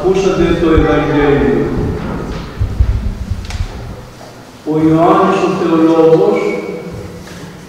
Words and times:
Ακούσατε 0.00 0.58
το 0.62 0.68
Ευαγγέλιο. 0.70 1.66
Ο 4.70 4.74
Ιωάννης 4.86 5.40
ο 5.46 5.50
Θεολόγος 5.58 6.38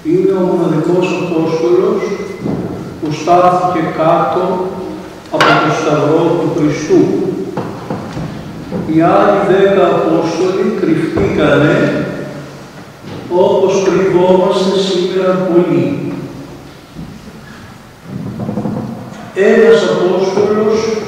είναι 0.03 0.31
ο 0.31 0.43
μοναδικός 0.51 1.07
Απόστολος 1.23 2.01
που 2.99 3.11
στάθηκε 3.11 3.81
κάτω 3.97 4.41
από 5.31 5.45
το 5.61 5.71
Σταυρό 5.79 6.23
του 6.39 6.49
Χριστού. 6.57 7.03
Οι 8.87 9.01
άλλοι 9.01 9.39
δέκα 9.49 9.85
Απόστολοι 9.85 10.65
κρυφτήκανε 10.79 12.05
όπως 13.29 13.83
κρυβόμαστε 13.85 14.79
σήμερα 14.79 15.33
πολλοί. 15.33 16.13
Ένας 19.35 19.81
Απόστολος 19.93 20.98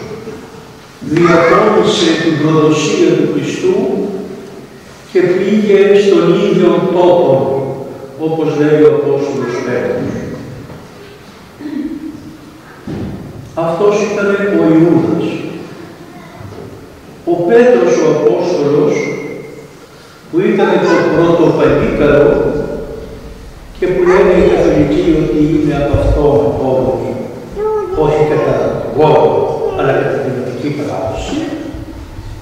διακόμισε 1.16 2.10
την 2.24 2.34
προδοσία 2.42 3.10
του 3.18 3.28
Χριστού 3.34 3.76
και 5.12 5.20
πήγε 5.20 5.80
στον 6.06 6.26
ίδιο 6.46 6.72
τόπο, 6.94 7.36
όπως 8.20 8.48
λέει 8.60 8.82
ο 8.82 8.92
Απόστολος 8.96 9.56
Πέτρος. 9.66 10.14
Αυτός 13.56 13.96
ήταν 14.12 14.28
ο 14.60 14.64
Ιούδας. 14.78 15.28
Ο 17.26 17.34
Πέτρος 17.48 17.94
ο 18.04 18.08
Απόστολος, 18.18 18.94
που 20.32 20.40
ήταν 20.40 20.70
το 20.86 20.96
πρώτο 21.14 21.44
παγίκαρο 21.58 22.30
και 23.80 23.88
που 23.88 24.02
λένε 24.10 24.34
οι 24.38 24.50
καθολικοί 24.52 25.06
ότι 25.24 25.40
είναι 25.54 25.76
από 25.84 25.94
αυτό 26.00 26.24
ο 26.64 26.72
όχι 28.04 28.24
κατά 28.32 28.56
γόρο, 28.98 29.28
αλλά 29.28 29.31
κατά 30.62 30.70
την 30.70 30.70
δυτική 30.70 30.82
παράδοση 30.82 31.38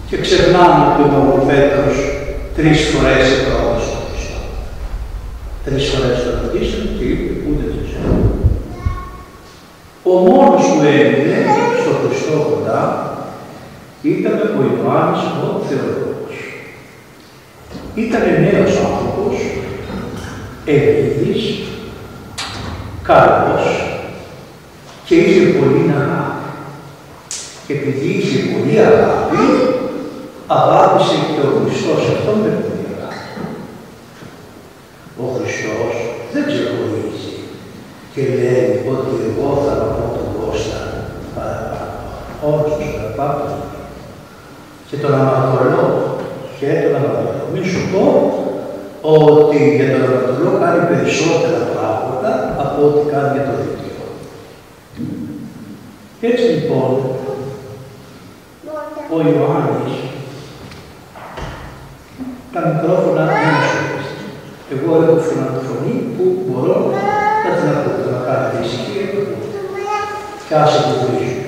και 0.10 0.18
ξεχνάμε 0.18 0.82
ότι 0.92 1.04
ο 1.16 1.46
Πέτρος 1.48 1.96
τρεις 2.56 2.80
φορές 2.90 3.26
επρόβασε 3.38 3.86
στον 3.88 4.02
Χριστό. 4.10 4.40
Τρεις 5.66 5.84
φορές 5.90 6.18
τον 6.24 6.34
ρωτήσαν 6.42 6.84
και 6.98 7.04
είπε 7.04 7.34
ούτε 7.48 7.64
δεν 7.72 7.84
ξέρω. 7.88 8.14
Ο 10.04 10.14
μόνος 10.28 10.64
που 10.68 10.80
έμεινε 10.98 11.40
στο 11.82 11.92
Χριστό 12.02 12.36
κοντά 12.50 12.82
ήταν 14.02 14.38
ο 14.58 14.62
Ιωάννης 14.70 15.22
ο 15.44 15.62
Θεολόγος. 15.68 16.36
Ήταν 17.96 18.22
νέος 18.44 18.74
άνθρωπος, 18.88 19.36
ευγενής, 20.66 21.44
καλός 23.04 23.66
και 25.06 25.16
είχε 25.16 25.42
πολύ 25.42 25.94
αγάπη. 26.02 26.48
Και 27.70 27.74
επειδή 27.74 28.10
είχε 28.18 28.38
πολύ 28.52 28.76
αγάπη, 28.90 29.44
αγάπησε 30.48 31.16
και 31.34 31.42
ο 31.48 31.50
Χριστός 31.64 32.02
αυτόν 32.14 32.38
με 32.44 32.52
πολύ 32.64 32.88
αγάπη. 32.96 33.30
Ο 35.24 35.26
Χριστός 35.36 35.94
δεν 36.34 36.44
ξεχωρίζει 36.50 37.34
και 38.14 38.22
λέει 38.38 38.70
ότι 38.94 39.14
εγώ 39.28 39.48
θα 39.64 39.72
αγαπώ 39.76 40.06
τον 40.16 40.28
Κώστα 40.38 40.80
παραπάνω. 41.36 41.98
Όλους 42.48 42.74
τους 42.78 42.90
αγαπάω 42.98 43.58
και 44.88 44.98
τον 45.02 45.14
αμαρτωλό 45.20 45.86
και 46.60 46.70
τον 46.84 46.96
αμαρτωλό. 46.98 47.46
Μην 47.54 47.64
σου 47.72 47.82
πω 47.92 48.04
ότι 49.18 49.58
για 49.78 49.88
τον 49.92 50.02
αμαρτωλό 50.06 50.52
κάνει 50.62 50.90
περισσότερα 50.92 51.62
πράγματα 51.74 52.32
από 52.64 52.78
ό,τι 52.88 53.02
κάνει 53.12 53.32
για 53.36 53.46
τον 53.48 53.58
δίκαιο. 53.62 54.06
Έτσι 56.30 56.46
λοιπόν, 56.54 56.90
ο 59.14 59.18
Ιωάννης 59.18 59.94
τα 62.54 62.62
μικρόφωνα 62.68 63.26
δεν 63.26 63.56
Εγώ 64.74 64.92
έχω 65.04 65.18
φωνή 65.68 65.96
που 66.16 66.24
μπορώ 66.46 66.78
να 67.44 67.50
την 67.56 67.70
ακούω, 67.74 68.12
να 68.16 68.20
κάνετε 68.28 68.58
ησυχία 68.64 69.06
και 70.48 70.56
άσε 70.62 70.80
το 70.88 70.96
βρίζω. 71.02 71.42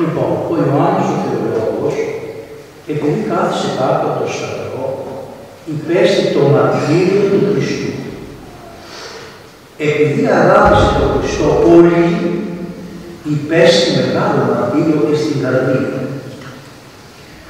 Λοιπόν, 0.00 0.30
ο 0.50 0.54
Ιωάννης 0.62 1.08
ο 1.14 1.16
Θεολόγος, 1.22 1.96
επειδή 2.92 3.20
κάθισε 3.30 3.68
κάτω 3.78 4.04
από 4.08 4.18
το 4.20 4.28
σταυρό, 4.34 4.86
υπέστη 5.72 6.24
το 6.34 6.42
μαρτύριο 6.54 7.22
του 7.30 7.40
Χριστού. 7.52 7.92
Επειδή 9.88 10.22
αγάπησε 10.40 10.90
τον 10.98 11.10
Χριστό 11.16 11.48
όλοι, 11.74 12.04
υπέστη 13.34 13.88
μεγάλο 13.98 14.40
μαρτύριο 14.48 14.98
και 15.08 15.16
στην 15.22 15.36
καρδία. 15.42 15.90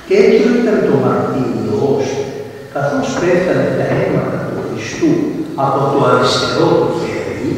Τέτοιο 0.08 0.46
ήταν 0.60 0.78
το 0.88 0.94
μαρτύριό 1.04 1.25
σου, 1.25 1.25
καθώς 2.76 3.08
πέφτανε 3.20 3.68
τα 3.78 3.86
αίματα 3.94 4.38
του 4.46 4.56
Χριστού 4.66 5.12
από 5.64 5.80
το 5.92 5.98
αριστερό 6.08 6.68
του 6.80 6.90
χέρι, 7.02 7.52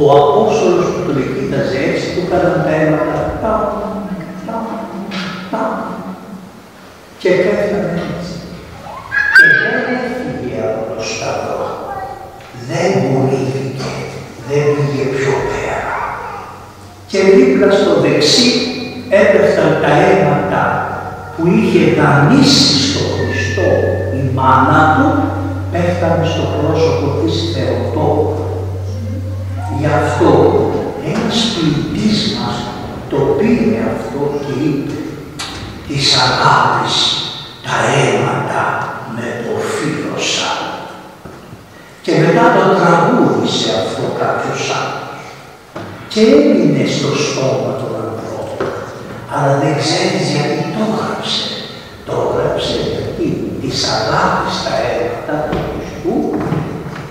ο 0.00 0.02
Απόστολος 0.20 0.86
που 0.92 1.00
τον 1.06 1.16
εκείταζε 1.24 1.78
έτσι 1.88 2.06
του 2.12 2.22
έκαναν 2.24 2.58
τα 2.66 2.72
αίματα 2.78 3.16
τα, 3.42 3.52
τα, 4.46 4.56
τα, 5.52 5.62
και 7.20 7.30
πέφτανε 7.42 7.92
έτσι. 8.08 8.34
Και 9.36 9.46
δεν 9.60 9.76
έφυγε 9.96 10.58
από 10.68 10.82
το 10.92 11.02
σταυρό. 11.10 11.62
Δεν 12.68 12.88
πουλήθηκε, 13.08 13.90
δεν 14.48 14.64
πήγε 14.74 15.04
πιο 15.16 15.34
πέρα. 15.48 15.96
Και 17.10 17.18
δίπλα 17.34 17.68
στο 17.78 17.92
δεξί 18.04 18.48
έπεφταν 19.20 19.70
τα 19.82 19.90
αίματα 20.02 20.62
που 21.34 21.42
είχε 21.56 21.82
δανείσει 21.98 22.66
στο 22.72 22.78
Χριστό 22.78 22.87
η 24.20 24.30
μάνα 24.34 24.82
του, 24.96 25.08
πέφτανε 25.72 26.24
στο 26.32 26.44
πρόσωπο 26.58 27.06
της 27.20 27.34
Θεοτόπου. 27.52 28.42
Γι' 29.78 29.92
αυτό 30.00 30.30
ένας 31.12 31.38
ποιητής 31.52 32.36
μας 32.36 32.56
το 33.10 33.16
πήρε 33.16 33.78
αυτό 33.96 34.20
και 34.44 34.52
είπε 34.64 34.92
της 35.88 36.06
αγάπης 36.26 36.96
τα 37.64 37.76
αίματα 37.96 38.64
με 39.16 39.26
το 39.44 39.52
φίλωσα. 39.72 40.52
Και 42.02 42.12
μετά 42.22 42.44
το 42.56 42.64
τραγούδισε 42.78 43.68
αυτό 43.82 44.04
κάποιος 44.22 44.62
άλλος. 44.80 45.20
Και 46.12 46.20
έμεινε 46.20 46.84
στο 46.96 47.10
στόμα 47.24 47.70
των 47.80 47.92
ανθρώπων. 48.06 48.66
Αλλά 49.34 49.52
δεν 49.62 49.74
ξέρεις 49.82 50.24
γιατί 50.34 50.60
το 50.74 50.82
έγραψε. 50.88 51.57
Το 52.08 52.16
έγραψε 52.28 52.76
γιατί 52.92 53.26
της 53.60 53.78
αγάπης 53.98 54.54
τα 54.64 54.74
αίματα 54.84 55.36
του 55.48 55.58
Χριστού 55.70 56.14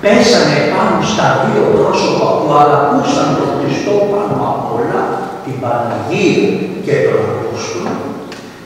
πέσανε 0.02 0.58
πάνω 0.74 0.97
στα 1.12 1.28
δύο 1.44 1.63
πρόσωπα 1.75 2.28
που 2.38 2.50
αγαπούσαν 2.63 3.28
τον 3.38 3.50
Χριστό 3.58 3.94
πάνω 4.12 4.38
απ' 4.53 4.68
όλα, 4.78 5.02
την 5.44 5.56
Παναγία 5.62 6.46
και 6.85 6.96
τον 7.06 7.22
Απόστολο, 7.34 7.94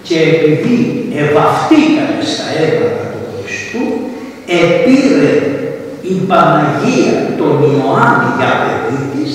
και 0.07 0.17
επειδή 0.33 0.77
ευαυτήκανε 1.23 2.23
στα 2.31 2.47
αίματα 2.57 3.03
του 3.11 3.23
Χριστού, 3.37 3.83
επήρε 4.63 5.33
η 6.11 6.15
Παναγία 6.29 7.13
τον 7.39 7.55
Ιωάννη 7.71 8.29
για 8.37 8.51
παιδί 8.61 9.01
της 9.13 9.33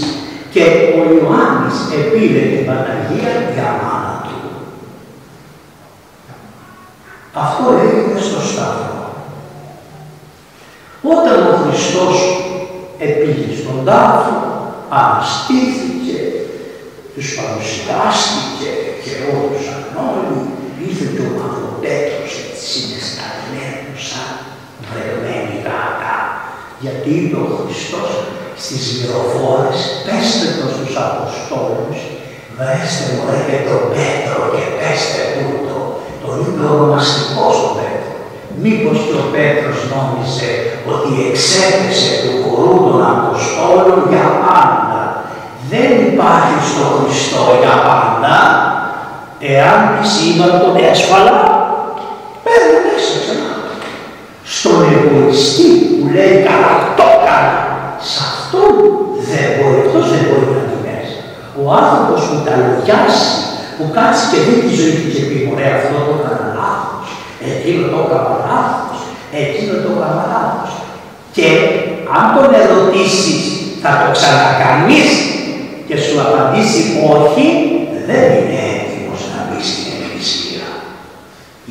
και 0.52 0.64
ο 0.98 1.00
Ιωάννης 1.16 1.76
επήρε 2.00 2.42
την 2.52 2.62
Παναγία 2.68 3.30
για 3.54 3.68
μάνα 3.80 4.14
του. 4.26 4.38
Αυτό 7.44 7.64
έγινε 7.84 8.20
στο 8.28 8.40
Σταύρο. 8.50 8.96
Όταν 11.14 11.38
ο 11.50 11.54
Χριστός 11.62 12.14
επήγε 12.98 13.48
στον 13.60 13.78
τάφο, 13.88 14.36
αναστήθηκε, 15.00 16.18
τους 17.14 17.28
παρουσιάστηκε 17.38 18.70
και 19.02 19.12
ρώτησαν 19.24 19.82
όλοι, 20.10 20.38
ήρθε 20.86 21.06
και 21.14 21.24
ο 21.28 21.30
Μαυροπέτρος 21.38 22.32
έτσι 22.42 22.64
συναισθαλμένος 22.70 24.00
σαν 24.08 24.32
βρεγμένη 24.86 25.54
γάτα. 25.66 26.16
Γιατί 26.82 27.08
είπε 27.18 27.36
ο 27.46 27.48
Χριστός 27.60 28.10
στις 28.62 28.82
μυροφόρες, 28.96 29.80
πέστε 30.06 30.46
το 30.58 30.66
στους 30.74 30.92
Αποστόλους, 31.06 32.00
βρέστε 32.56 33.04
μωρέ 33.14 33.40
και 33.48 33.58
τον 33.68 33.82
Πέτρο 33.94 34.40
και 34.52 34.64
πέστε 34.78 35.22
τούτο. 35.34 35.85
Τον 36.36 36.46
είπε 36.48 36.64
ονομαστικός 36.74 37.56
ο 37.66 37.68
Πέτρος. 37.76 38.18
Μήπως 38.62 38.96
και 39.06 39.16
ο 39.22 39.24
Πέτρος 39.34 39.78
νόμιζε 39.92 40.50
ότι 40.92 41.10
εξέπεσε 41.28 42.10
του 42.22 42.34
κορού 42.42 42.76
των 42.86 42.98
Αποστόλων 43.14 43.98
για 44.10 44.26
πάντα. 44.44 45.02
Δεν 45.72 45.90
υπάρχει 46.10 46.56
στο 46.70 46.84
Χριστό 46.96 47.42
για 47.62 47.76
πάντα, 47.88 48.36
εάν 49.54 49.80
σήμερα 50.14 50.54
τον 50.62 50.74
έσφαλα, 50.90 51.36
παίρνει 52.44 52.78
μέσα 52.86 53.14
ξανά. 53.22 53.54
Στον 54.56 54.78
εγωιστή 54.94 55.68
που 55.88 56.04
λέει 56.14 56.34
καλά 56.48 56.72
το 56.98 57.06
έκανα, 57.16 57.58
σε 58.08 58.18
αυτόν 58.28 58.74
δεν 59.28 59.46
μπορεί, 59.54 59.78
αυτός 59.84 60.04
δεν 60.12 60.22
μπορεί 60.26 60.46
να 60.54 60.62
δει 60.68 60.78
μέσα. 60.86 61.18
Ο 61.60 61.64
άνθρωπος 61.80 62.20
που 62.28 62.36
τα 62.46 62.54
λογιάσει, 62.62 63.28
που 63.76 63.84
κάτσει 63.96 64.24
και 64.30 64.38
δει 64.44 64.54
τη 64.62 64.70
ζωή 64.78 64.94
του 64.98 65.08
και 65.14 65.22
πει 65.28 65.38
ωραία 65.52 65.74
αυτό 65.78 65.96
το 66.06 66.12
έκανα 66.18 66.46
λάθος, 66.60 67.06
εκείνο 67.50 67.82
το 67.92 67.98
έκανα 68.04 68.36
λάθος, 68.50 68.98
εκείνο 69.42 69.74
το 69.84 69.90
έκανα 69.96 70.24
λάθος. 70.32 70.72
Και 71.36 71.48
αν 72.18 72.24
τον 72.34 72.50
ερωτήσεις 72.62 73.42
θα 73.82 73.90
το 74.00 74.06
ξανακανείς 74.16 75.10
και 75.88 75.96
σου 76.04 76.14
απαντήσει 76.24 76.82
όχι, 77.14 77.46
δεν 78.08 78.24
είναι 78.36 78.60
έτοιμος 78.76 79.20
να 79.32 79.38
μπει 79.46 79.60
στην 79.68 79.86
Εκκλησία. 79.96 80.68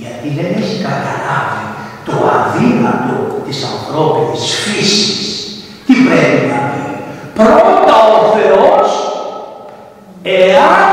Γιατί 0.02 0.28
δεν 0.38 0.50
έχει 0.62 0.76
καταλάβει 0.88 1.64
το 2.08 2.16
αδύνατο 2.38 3.18
της 3.46 3.58
ανθρώπινης 3.74 4.46
φύσης. 4.64 5.28
Τι 5.86 5.94
πρέπει 6.08 6.42
να 6.52 6.60
πει. 6.70 6.84
Πρώτα 7.40 7.96
ο 8.16 8.20
Θεός, 8.36 8.90
εάν 10.24 10.88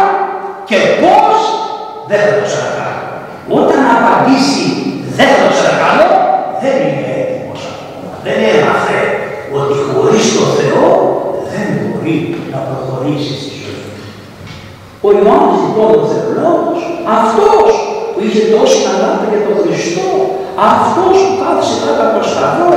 και 0.68 0.78
πώς 1.02 1.36
δεν 2.12 2.20
θα 2.26 2.32
το 2.38 2.42
ξανακάνω. 2.48 3.04
Όταν 3.58 3.80
απαντήσει 3.96 4.66
δεν 5.16 5.28
θα 5.32 5.38
το 5.44 5.48
ξανακάνω, 5.54 6.08
δεν 6.62 6.74
είναι 6.84 7.08
έτοιμος 7.20 7.60
ακόμα. 7.72 8.10
Δεν 8.26 8.38
έμαθε 8.54 9.00
ότι 9.56 9.74
χωρίς 9.86 10.24
τον 10.36 10.48
Θεό 10.58 10.88
δεν 11.52 11.66
μπορεί 11.78 12.16
να 12.52 12.58
προχωρήσει 12.68 13.32
στη 13.42 13.52
ζωή 13.62 13.82
του. 13.92 14.04
Ο 15.06 15.08
Ιωάννης 15.16 15.60
λοιπόν 15.64 15.90
ο 16.02 16.04
Θεολόγος, 16.12 16.80
αυτός 17.20 17.68
που 18.12 18.18
είχε 18.24 18.42
τόση 18.52 18.80
αγάπη 18.94 19.24
για 19.32 19.42
τον 19.46 19.56
Χριστό, 19.62 20.08
αυτός 20.74 21.14
που 21.24 21.34
κάθισε 21.42 21.76
κάτω 21.84 22.02
από 22.06 22.14
το 22.18 22.24
σταυρό, 22.30 22.74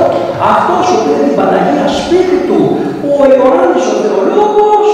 αυτός 0.52 0.84
που 0.90 0.98
πήρε 1.04 1.20
την 1.26 1.34
Παναγία 1.38 1.86
σπίτι 2.00 2.38
του, 2.48 2.60
ο 3.18 3.22
Ιωάννης 3.32 3.86
ο 3.92 3.96
Θεολόγος, 4.02 4.88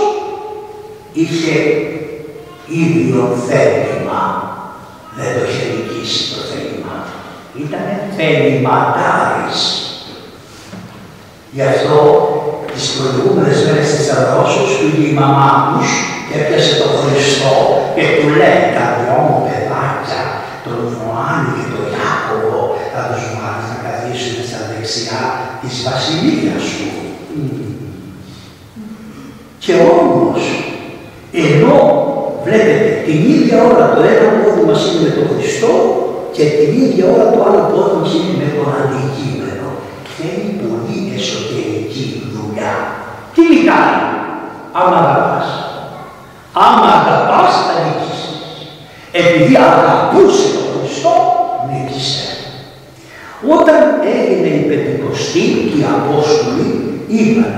είχε 1.21 1.57
ίδιο 2.81 3.23
θέλημα. 3.49 4.23
Δεν 5.19 5.31
το 5.35 5.41
είχε 5.49 5.65
νικήσει 5.73 6.23
το 6.35 6.41
θέλημα. 6.51 6.97
Ήταν 7.65 7.87
θεληματάρης. 8.17 9.61
Γι' 11.55 11.67
αυτό 11.73 11.99
τις 12.73 12.87
προηγούμενες 12.97 13.59
μέρες 13.65 13.89
της 13.97 14.07
Αδρόσεως 14.17 14.73
πήγε 14.79 15.05
η 15.09 15.19
μαμά 15.21 15.51
τους 15.69 15.91
και 16.27 16.35
έπιασε 16.41 16.75
τον 16.81 16.93
Χριστό 17.01 17.55
και 17.95 18.05
του 18.17 18.29
λέει 18.41 18.63
τα 18.77 18.85
δυο 18.97 19.17
μου 19.25 19.39
παιδάκια, 19.47 20.23
τον 20.65 20.79
Ιωάννη 20.93 21.51
και 21.57 21.67
τον 21.73 21.85
Ιάκωβο, 21.95 22.61
θα 22.93 23.03
τους 23.09 23.25
μάθεις 23.37 23.69
να 23.73 23.79
καθίσουν 23.87 24.37
στα 24.49 24.61
δεξιά 24.69 25.23
της 25.61 25.75
βασιλείας 25.87 26.63
σου. 26.73 26.89
Και 29.65 29.75
όμως, 29.91 30.13
ενώ 30.13 30.22
βλέπετε 32.53 32.91
την 33.07 33.19
ίδια 33.35 33.57
ώρα 33.71 33.85
το 33.95 34.01
ένα 34.13 34.29
πόδι 34.41 34.63
μας 34.69 34.81
είναι 34.87 35.03
με 35.07 35.11
τον 35.17 35.27
Χριστό 35.33 35.73
και 36.35 36.45
την 36.57 36.71
ίδια 36.85 37.05
ώρα 37.15 37.27
το 37.33 37.39
άλλο 37.47 37.63
πόδι 37.71 37.95
μας 38.01 38.11
είναι 38.17 38.35
με 38.43 38.49
τον 38.57 38.69
αντικείμενο. 38.81 39.69
Θέλει 40.17 40.51
πολύ 40.63 40.99
εσωτερική 41.17 42.05
δουλειά. 42.35 42.75
Τι 43.35 43.45
κάνει, 43.69 44.03
άμα 44.79 44.97
αγαπάς. 45.03 45.49
Άμα 46.65 46.89
αγαπάς 46.99 47.53
θα 47.65 47.75
νίκεις. 47.83 48.21
Επειδή 49.21 49.55
αγαπούσε 49.71 50.45
τον 50.55 50.67
Χριστό, 50.73 51.15
νίκησε. 51.69 52.25
Όταν 53.57 53.81
έγινε 54.17 54.49
η 54.59 54.63
Πεντηκοστή 54.69 55.45
και 55.69 55.77
οι 55.79 55.87
Απόστολοι 55.97 56.69
είπαν 57.17 57.55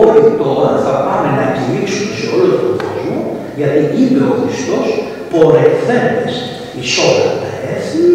όλοι 0.00 0.24
τώρα 0.42 0.70
θα 0.84 0.92
πάμε 1.06 1.28
να 1.38 1.44
κηρύξουμε 1.56 2.12
σε 2.18 2.26
όλο 2.34 2.48
τον 2.62 2.72
κόσμο 2.82 3.29
γιατί 3.60 3.82
είπε 4.00 4.20
ο 4.32 4.34
Χριστός 4.40 4.86
πορευθέντες 5.32 6.34
εις 6.76 6.92
όλα 7.06 7.30
τα 7.42 7.50
έθνη 7.72 8.10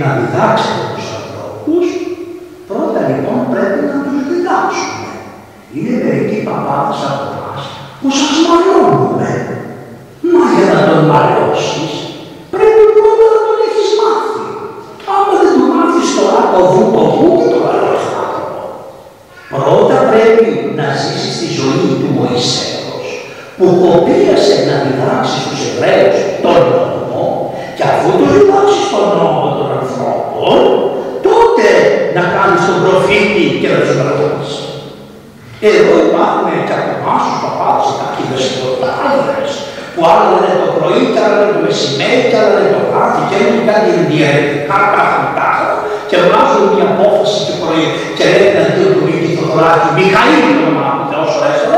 να 0.00 0.08
διδάξετε 0.18 0.84
τους 0.94 1.08
ανθρώπους 1.18 1.86
πρώτα 2.68 3.00
λοιπόν 3.10 3.38
πρέπει 3.52 3.80
να 3.90 3.96
τους 4.04 4.18
διδάξουμε. 4.30 5.10
Είναι 5.74 5.94
μερικοί 6.02 6.38
παπάδες 6.48 7.00
από 7.10 7.24
εμάς 7.34 7.62
που 8.00 8.08
σας 8.18 8.34
μαλώνουμε. 8.46 9.30
Μα 10.32 10.44
για 10.54 10.66
να 10.74 10.80
τον 10.88 11.02
μαλώσεις 11.10 11.92
πρέπει 12.54 12.82
πρώτα 12.96 13.26
να 13.34 13.40
τον 13.46 13.58
έχεις 13.66 13.90
μάθει. 13.98 14.46
Άμα 15.12 15.32
δεν 15.40 15.50
τον 15.58 15.68
μάθεις 15.74 16.08
τώρα 16.16 16.42
το 16.52 16.60
βου 16.72 16.84
το 16.96 17.04
βου 17.14 17.28
και 17.40 17.48
το 17.54 17.58
μαλώσεις 17.64 18.10
Πρώτα 19.52 19.96
πρέπει 20.10 20.46
να 20.78 20.86
ζήσεις 21.00 21.32
τη 21.40 21.48
ζωή 21.58 21.86
του 22.00 22.08
Μωυσέως 22.16 22.71
που 23.62 23.70
κοπίασε 23.84 24.56
να 24.68 24.74
διδάξει 24.84 25.36
στους 25.44 25.60
Εβραίους 25.70 26.18
τον 26.44 26.60
νόμο 26.72 27.24
και 27.76 27.84
αφού 27.92 28.08
του 28.18 28.26
διδάξει 28.34 28.82
τον 28.92 29.06
νόμο 29.18 29.44
των 29.56 29.68
ανθρώπων 29.80 30.56
τότε 31.26 31.66
να 32.16 32.22
κάνεις 32.34 32.62
τον 32.68 32.78
προφήτη 32.84 33.44
και 33.60 33.68
να 33.72 33.78
τους 33.82 33.94
μαρτώσεις. 33.98 34.56
Εδώ 35.70 35.94
υπάρχουν 36.08 36.48
και 36.66 36.74
από 36.78 36.90
εμάς 36.98 37.22
τους 37.26 37.38
παπάδες 37.44 37.88
κάποιοι 38.00 38.24
δεσποτάδες 38.30 39.50
που 39.92 40.00
άλλο 40.10 40.26
λένε 40.42 40.56
το 40.64 40.70
πρωί 40.76 41.02
και 41.12 41.20
άλλο 41.24 41.36
λένε 41.40 41.54
το 41.56 41.62
μεσημέρι 41.66 42.22
και 42.28 42.36
άλλο 42.38 42.52
λένε 42.56 42.72
το 42.76 42.82
βράδυ 42.88 43.20
και 43.28 43.36
έχουν 43.42 43.60
κάτι 43.70 43.88
ενδιαιρετικά 44.00 44.78
πράγματα 44.92 45.48
και 46.08 46.16
βγάζουν 46.24 46.64
μια 46.74 46.86
απόφαση 46.92 47.38
το 47.48 47.54
πρωί 47.62 47.84
και 48.16 48.24
λένε 48.32 48.50
να 48.56 48.62
δει 48.66 48.80
το 48.86 48.90
πρωί 48.96 49.16
και 49.24 49.34
το 49.40 49.46
βράδυ 49.54 49.88
Μιχαήλ 49.96 50.40
το 50.46 50.62
όνομά 50.62 50.88
του 50.96 51.06
Θεός 51.10 51.30
έσωρε 51.50 51.71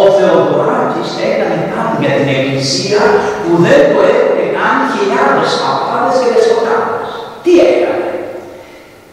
ο 0.00 0.02
Θεοδωράκης 0.16 1.10
έκανε 1.30 1.58
κάτι 1.74 1.96
για 2.02 2.12
την 2.18 2.28
Εκκλησία 2.36 3.02
που 3.42 3.52
δεν 3.64 3.80
το 3.92 3.98
έχουν 4.12 4.40
κάνει 4.56 4.84
χιλιάδες 4.94 5.50
παπάδες 5.62 6.14
και 6.20 6.28
δεσποτάδες. 6.34 7.08
Τι 7.42 7.52
έκανε; 7.70 8.10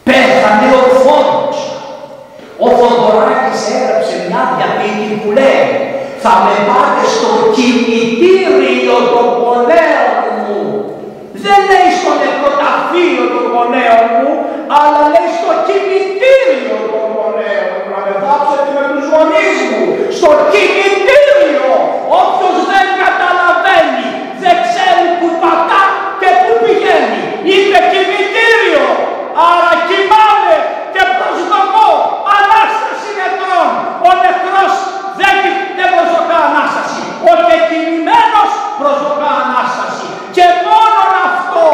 Πέθανε 0.08 0.68
ορθόδοξα. 0.82 1.76
Ο 2.66 2.68
Θεοδωράκης 2.78 3.62
έγραψε 3.76 4.16
μια 4.28 4.44
διαπίτη 4.56 5.08
που 5.22 5.30
λέει 5.40 5.68
θα 6.24 6.34
με 6.44 6.56
πάτε 6.68 7.04
στο 7.16 7.30
κημητήριο 7.56 8.98
των 9.14 9.28
γονέων 9.42 10.14
μου. 10.42 10.62
Δεν 11.44 11.60
λέει 11.70 11.90
στο 12.00 12.12
νεκροταφείο 12.22 13.24
των 13.34 13.46
γονέων 13.54 14.06
μου, 14.18 14.32
αλλά 14.80 15.02
λέει 15.14 15.30
στο 15.40 15.52
κημητήριο 15.68 16.78
των 16.92 17.06
γονέων 17.16 17.79
μου. 17.90 17.96
Να 17.96 18.02
με 18.06 18.14
βάψετε 18.24 18.70
με 18.78 18.84
τους 18.94 19.06
γονείς 19.12 19.58
μου. 19.70 19.82
Στο 20.18 20.30
κημητήριο. 20.52 21.70
Όποιος 22.22 22.58
δεν 22.72 22.88
καταλαβαίνει, 23.04 24.08
δεν 24.44 24.56
ξέρει 24.68 25.06
που 25.20 25.28
πατά 25.42 25.84
και 26.22 26.30
που 26.44 26.54
πηγαίνει. 26.64 27.22
Είπε 27.54 27.80
κημητήριο. 27.92 28.86
Άρα 29.50 29.74
κοιμάμαι 29.88 30.56
και 30.94 31.04
προσδοκώ 31.18 31.90
Ανάσταση 32.38 33.10
νεκρών. 33.20 33.70
Ο 34.08 34.10
νεκρός 34.24 34.74
δεν, 35.20 35.36
δεν 35.78 35.90
προσδοκά 35.96 36.38
Ανάσταση. 36.50 37.02
Ο 37.30 37.32
τεκινημένος 37.48 38.52
προσδοκά 38.80 39.30
Ανάσταση. 39.44 40.08
Και 40.36 40.46
μόνο 40.68 41.02
αυτό, 41.28 41.66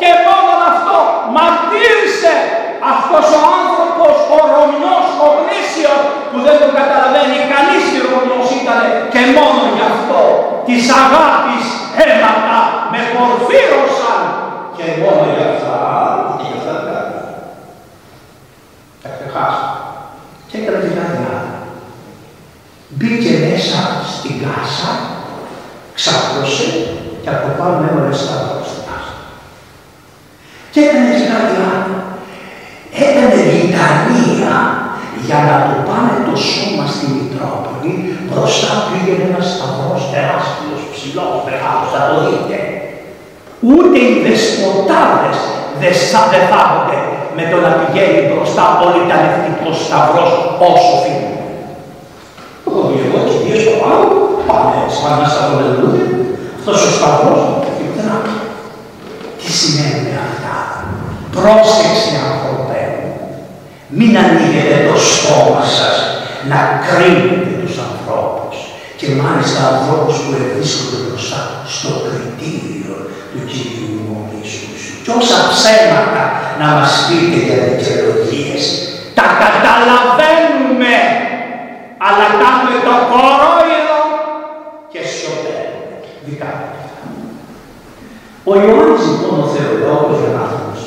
και 0.00 0.10
μόνο 0.26 0.54
αυτό 0.72 0.96
μαρτύρησε 1.36 2.34
αυτός 2.92 3.26
ο 3.38 3.40
άνθρωπος, 3.60 4.14
ο 4.36 4.38
Ρωμιός, 4.52 5.06
ο 5.24 5.26
γνήσιος, 5.38 6.00
που 6.30 6.38
δεν 6.46 6.56
τον 6.62 6.72
καταλαβαίνει 6.80 7.38
κανείς 7.52 7.82
τι 7.90 7.98
Ρωμιός 8.10 8.48
ήταν 8.60 8.80
και 9.12 9.22
μόνο 9.36 9.62
γι' 9.76 9.86
αυτό 9.94 10.20
της 10.66 10.82
αγάπης 11.02 11.64
αίματα 12.02 12.58
με 12.92 13.00
πορφύρωσαν 13.12 14.22
και 14.76 14.86
μόνο 15.02 15.24
γι' 15.34 15.46
αυτά, 15.52 15.76
και 16.36 16.44
γι' 16.48 16.58
αυτά 16.60 16.74
τα 16.86 16.96
τα 19.02 19.08
ξεχάσαμε. 19.14 19.80
Και 20.48 20.56
έκανε 20.60 20.80
την 20.84 20.98
άλλη 21.04 21.22
άλλη. 21.34 21.54
Μπήκε 22.96 23.32
μέσα 23.44 23.80
στην 24.12 24.34
κάσα, 24.42 24.90
ξάπλωσε 25.98 26.68
και 27.22 27.30
από 27.34 27.48
πάνω 27.58 27.76
έβαλε 27.88 28.14
σταυρό 28.22 28.60
στην 28.70 28.82
κάσα. 28.88 29.14
Και 30.72 30.80
έκανε 30.86 31.10
την 31.20 31.30
άλλη 31.36 31.56
άλλη. 31.72 31.94
Έκανε 33.06 33.36
λιτανία 33.52 34.54
για 35.26 35.38
να 35.48 35.56
του 35.66 35.76
πάνε 35.88 36.14
το 36.26 36.34
σώμα 36.50 36.84
στη 36.94 37.06
Μητρόπολη, 37.14 37.94
μπροστά 38.26 38.72
πήγαινε 38.86 39.24
ένας 39.30 39.46
σταυρός 39.54 40.02
τεράστιος, 40.12 40.80
ψηλός, 40.92 41.36
μεγάλος, 41.46 41.88
θα 41.94 42.00
το 42.08 42.16
δείτε. 42.26 42.58
Ούτε 43.70 43.98
οι 44.06 44.12
δεσποτάδες 44.24 45.38
δεν 45.82 45.94
σαντεφάγονται 46.10 46.98
με 47.36 47.42
το 47.50 47.56
να 47.64 47.70
πηγαίνει 47.78 48.20
μπροστά 48.28 48.64
ο 48.82 48.84
λιτανευτικός 48.94 49.76
σταυρός 49.86 50.32
όσο 50.70 50.92
φύγει. 51.02 51.32
Εγώ 52.66 52.80
εγώ 53.04 53.18
και 53.28 53.36
δύο 53.44 53.58
στο 53.62 53.74
πάνω, 53.82 54.06
πάμε 54.48 54.76
σαν 54.96 55.14
να 55.20 55.26
σταυροδελούνται, 55.32 56.04
αυτός 56.58 56.78
ο 56.86 56.90
σταυρός 56.96 57.42
και 57.62 57.70
πουθενά. 57.78 58.16
Τι 59.38 59.48
σημαίνουν 59.58 60.08
αυτά; 60.28 60.56
Πρόσεξε 61.36 62.12
άνθρωπε 62.28 62.80
μου. 62.92 63.10
Μην 63.96 64.12
ανοίγετε 64.22 64.76
το 64.88 64.96
στόμα 65.10 65.64
σας 65.78 65.96
να 66.50 66.60
κρίνετε 66.86 67.52
τους 67.60 67.74
ανθρώπους 67.88 68.56
και 68.98 69.06
μάλιστα 69.22 69.60
ανθρώπους 69.72 70.16
που 70.22 70.30
ευρίσκονται 70.42 70.98
μπροστά 71.04 71.40
στο 71.74 71.90
κριτήριο 72.06 72.94
του 73.30 73.40
Κυρίου 73.50 73.90
ημών 74.00 74.26
Ιησούς. 74.36 74.71
Και 75.02 75.10
όσα 75.18 75.38
ψέματα 75.52 76.22
να 76.60 76.66
μας 76.76 76.92
πείτε 77.06 77.38
για 77.46 77.58
δικαιολογίες, 77.68 78.62
τα 79.18 79.26
καταλαβαίνουμε, 79.42 80.94
αλλά 82.06 82.26
κάνουμε 82.42 82.76
το 82.86 82.94
κορόιδο 83.10 84.00
και 84.92 85.00
σιωπαίνουμε. 85.12 85.96
Δικά 86.26 86.50
Ο 88.50 88.52
Ιωάννης 88.62 89.04
λοιπόν 89.10 89.36
ο 89.44 89.46
θεολόγος 89.52 90.18
Γεννάθος 90.22 90.80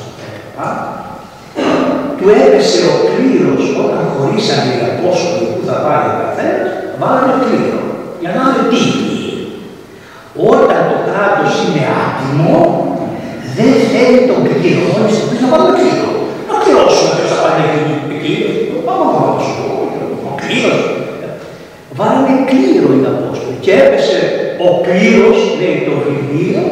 του 2.18 2.32
έπεσε 2.44 2.80
ο 2.92 2.94
κλήρος 3.08 3.64
όταν 3.82 4.02
χωρίσανε 4.12 4.70
οι 4.74 4.82
Απόστολοι 4.90 5.46
που 5.54 5.62
θα 5.68 5.76
πάρει 5.84 6.06
ο 6.12 6.16
καθένας, 6.22 6.70
βάλανε 7.00 7.34
κλήρο 7.42 7.82
για 8.20 8.30
να 8.34 8.40
είναι 8.46 8.62
τύποι. 8.70 9.14
Όταν 10.52 10.80
το 10.90 10.98
κράτος 11.06 11.52
είναι 11.62 11.84
άτιμο, 12.04 12.60
δεν 13.56 13.72
θέλει 13.90 14.20
τον 14.30 14.40
κλήρο, 14.50 14.84
μόλις 14.94 15.16
το 15.20 15.24
πει 15.28 15.36
να 15.42 15.48
βάλουμε 15.52 15.72
κλήρο. 15.78 16.08
Να 16.48 16.54
κληρώσουμε 16.62 17.10
ποιος 17.16 17.30
θα 17.32 17.38
πάνε 17.42 17.62
εκεί, 18.16 18.34
πάμε 18.86 19.02
να 19.04 19.12
κληρώσουμε. 19.14 19.64
Ο 20.28 20.30
κλήρος. 20.40 20.80
Βάλανε 21.98 22.34
κλήρο 22.50 22.88
οι 22.96 23.02
Απόστολοι 23.12 23.56
και 23.64 23.72
έπεσε 23.82 24.18
ο 24.66 24.68
κλήρος, 24.86 25.38
λέει 25.58 25.78
το 25.88 25.94
βιβλίο, 26.06 26.62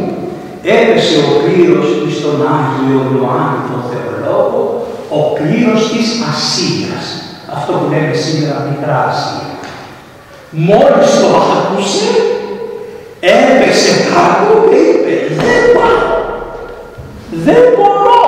έπεσε 0.77 1.17
ο 1.27 1.31
κλήρος 1.43 1.89
στον 2.17 2.37
Άγιο 2.57 2.99
Ιωάννη 3.15 3.61
τον 3.69 3.83
Θεολόγο, 3.91 4.63
ο 5.19 5.21
κλήρος 5.39 5.83
της 5.93 6.07
Ασίας. 6.31 7.05
Αυτό 7.57 7.71
που 7.79 7.87
λέμε 7.93 8.15
σήμερα 8.25 8.55
Μικρά 8.69 8.99
Ασία. 9.11 9.53
Μόλις 10.69 11.11
το 11.21 11.29
άκουσε, 11.57 12.11
έπεσε 13.39 13.93
κάτω 14.11 14.53
και 14.69 14.79
είπε 14.89 15.15
«Δεν 15.41 15.63
πάω, 15.77 16.11
δεν 17.47 17.63
μπορώ, 17.75 18.23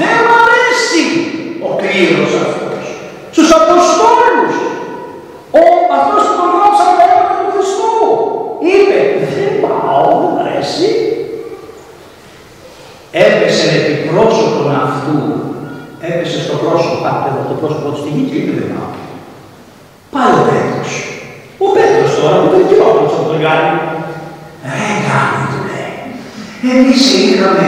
δεν 0.00 0.16
μ' 0.26 0.34
αρέσει 0.42 1.06
ο 1.66 1.70
κλήρος 1.80 2.32
αυτός». 2.44 2.84
Στους 3.34 3.50
Αποστόλους, 3.60 4.54
ο, 5.60 5.62
αυτός 5.98 6.22
που 6.26 6.34
τον 6.38 6.48
γράψαν 6.54 6.90
τα 6.98 7.04
έργα 7.08 7.32
του 7.38 7.48
Χριστού, 7.54 7.92
είπε 8.72 8.98
«Δεν 9.34 9.50
πάω, 9.62 10.08
δεν 10.20 10.30
μ' 10.34 10.40
αρέσει». 10.44 10.88
Έπεσε 13.26 13.66
επί 13.78 13.94
πρόσωπον 14.08 14.68
αυτού, 14.86 15.18
έπεσε 16.10 16.38
στο 16.44 16.54
πρόσωπο, 16.62 16.96
πάτε 17.04 17.28
το 17.50 17.56
πρόσωπο 17.60 17.86
του 17.90 18.00
στη 18.00 18.10
γη 18.14 18.22
και 18.28 18.36
είπε 18.38 18.52
«Δεν 18.60 18.68
πάω». 18.74 18.90
Πάει 20.14 20.32
ο 20.40 20.42
Πέτρος. 20.48 20.92
Ο 21.64 21.66
Πέτρος 21.74 22.10
τώρα 22.18 22.36
που 22.40 22.48
δεν 22.54 22.64
κοιτώντας 22.68 23.12
από 23.16 23.26
τον 23.30 23.38
Γιάννη. 23.42 23.74
Ρε 24.72 24.88
Γιάννη 25.04 25.44
του 25.50 25.60
λέει, 25.68 25.94
εμείς 26.72 27.02
είχαμε 27.18 27.66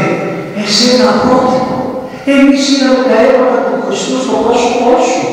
εσένα 0.63 1.11
πρότυπο. 1.23 1.77
Εμείς 2.35 2.63
είδαμε 2.71 3.01
τα 3.09 3.17
έργα 3.27 3.47
του 3.67 3.77
Χριστού 3.85 4.17
στο 4.25 4.35
πρόσωπό 4.45 4.91
σου. 5.09 5.27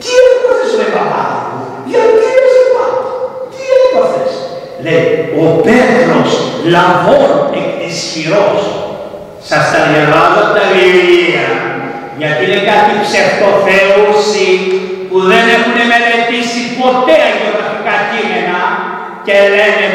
Τι 0.00 0.10
έπαθες 0.26 0.72
με 0.78 0.86
παπάδι 0.94 1.40
μου, 1.48 1.60
γιατί 1.90 2.14
δεν 2.22 2.64
πάω, 2.74 2.96
τι 3.52 3.62
έπαθες. 3.82 4.32
Λέει, 4.84 5.06
ο 5.42 5.44
Πέτρος 5.64 6.30
λαβών 6.74 7.30
εκ 7.60 7.70
της 7.80 7.96
χειρός. 8.10 8.62
Σας 9.48 9.64
τα 9.72 9.80
διαβάζω 9.90 10.44
τα 10.56 10.64
βιβλία, 10.72 11.48
γιατί 12.20 12.40
είναι 12.44 12.60
κάτι 12.70 12.92
ψευτοθεούσι 13.04 14.50
που 15.08 15.18
δεν 15.30 15.44
έχουν 15.56 15.78
μελετήσει 15.92 16.60
ποτέ 16.80 17.18
γεωγραφικά 17.36 17.96
κείμενα 18.10 18.60
και 19.26 19.34
λένε 19.56 19.86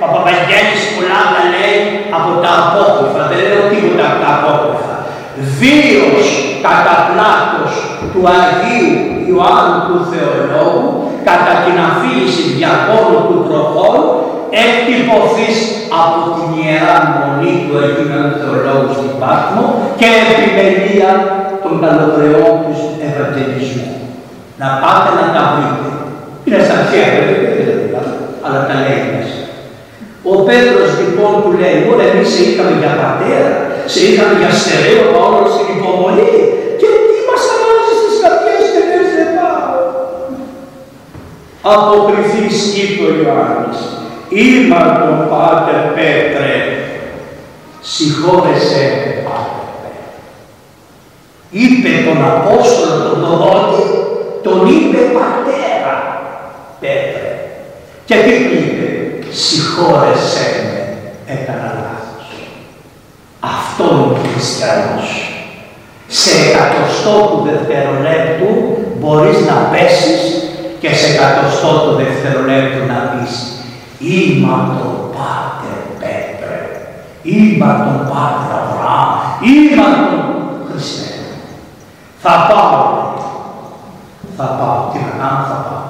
Παπαβαγγέλης 0.00 0.82
Πουλάτα 0.92 1.42
λέει 1.54 1.80
από 2.16 2.30
τα 2.42 2.52
απόκριφα, 2.62 3.22
δεν 3.30 3.40
λέω 3.46 3.62
τίποτα 3.70 4.04
από 4.10 4.18
τα 4.22 4.30
απόκριφα. 4.36 4.94
Βίος 5.60 6.26
κατά 6.66 6.96
πλάτος 7.08 7.72
του 8.12 8.20
Αγίου 8.38 8.94
Ιωάννου 9.30 9.80
του 9.88 9.98
Θεολόγου 10.10 11.05
κατά 11.28 11.54
την 11.64 11.76
αφήγηση 11.88 12.42
διακόνου 12.56 13.20
του 13.28 13.38
προχώρου 13.46 14.06
εκτυπωθείς 14.64 15.56
από 16.00 16.18
την 16.34 16.48
Ιερά 16.60 16.96
Μονή 17.14 17.52
του 17.62 17.74
Αγίου 17.80 18.30
Θεολόγου 18.40 18.90
στην 18.96 19.12
Πάτμο 19.20 19.64
και 20.00 20.08
επιμελία 20.32 21.10
των 21.62 21.74
καλοκρεών 21.82 22.54
του 22.64 22.74
Ευαγγελισμού. 23.08 23.90
Να 24.60 24.68
πάτε 24.82 25.10
να 25.18 25.26
τα 25.34 25.42
βρείτε. 25.52 25.88
Είναι 26.44 26.60
στα 26.66 26.78
χέρια, 26.88 27.22
δεν 27.28 27.38
είναι 27.42 27.76
αλλά 28.44 28.60
τα 28.68 28.74
λέει 28.82 29.02
μέσα. 29.12 29.38
Ο 30.32 30.34
Πέτρος 30.46 30.90
λοιπόν 31.00 31.32
που 31.42 31.50
λέει, 31.60 31.76
μόνο 31.86 32.02
εμείς 32.10 32.28
σε 32.32 32.40
είχαμε 32.48 32.74
για 32.80 32.92
πατέρα, 33.00 33.52
σε 33.92 33.98
είχαμε 34.08 34.34
για 34.40 34.52
στερέο 34.58 35.04
όλο 35.24 35.40
στην 35.54 35.68
υπομονή 35.76 36.32
Αποκριθείς 41.74 42.76
είπε 42.76 43.04
ο 43.04 43.14
Ιωάννης, 43.22 43.80
Είμα 44.28 44.82
τον 45.00 45.28
Πάτερ 45.30 45.82
Πέτρε, 45.94 46.54
συγχώρεσέ 47.80 48.84
με 49.04 49.12
Πάτερ 49.26 49.66
Πέτρε. 49.82 50.12
Είπε 51.50 51.90
τον 52.08 52.24
Απόστολο 52.24 52.96
τον 53.02 53.20
Δοδότη, 53.20 53.82
τον 54.42 54.66
είπε 54.66 54.98
πατέρα 55.16 55.94
Πέτρε. 56.80 57.30
Και 58.04 58.14
τι 58.14 58.34
είπε, 58.56 58.88
συγχώρεσέ 59.30 60.48
με, 60.64 60.80
έκανα 61.34 61.68
λάθος. 61.82 62.28
Αυτό 63.40 63.84
είναι 63.84 64.12
ο 64.12 64.16
χριστιανός. 64.32 65.08
Σε 66.06 66.30
εκατοστό 66.46 67.26
του 67.26 67.48
δευτερολέπτου 67.48 68.52
μπορείς 68.98 69.38
να 69.46 69.54
πέσεις 69.72 70.45
και 70.80 70.94
σε 70.94 71.06
εκατοστό 71.12 71.70
του 71.82 71.94
δευτερολέπτου 72.00 72.86
να 72.92 72.98
πεις 73.10 73.32
«Είμα 73.98 74.56
τον 74.78 74.94
Πάτερ 75.16 75.80
Πέτρε, 76.00 76.60
είμα 77.22 77.70
τον 77.84 77.98
Πάτερ 78.10 78.50
Αβραάμ, 78.58 79.10
είμα 79.48 79.86
τον 80.10 80.24
Χριστέ». 80.66 81.10
Θα 82.22 82.34
πάω, 82.48 82.78
θα 84.36 84.44
πάω, 84.58 84.78
τι 84.90 84.98
να 85.06 85.12
κάνω, 85.20 85.42
θα 85.50 85.58
πάω. 85.66 85.86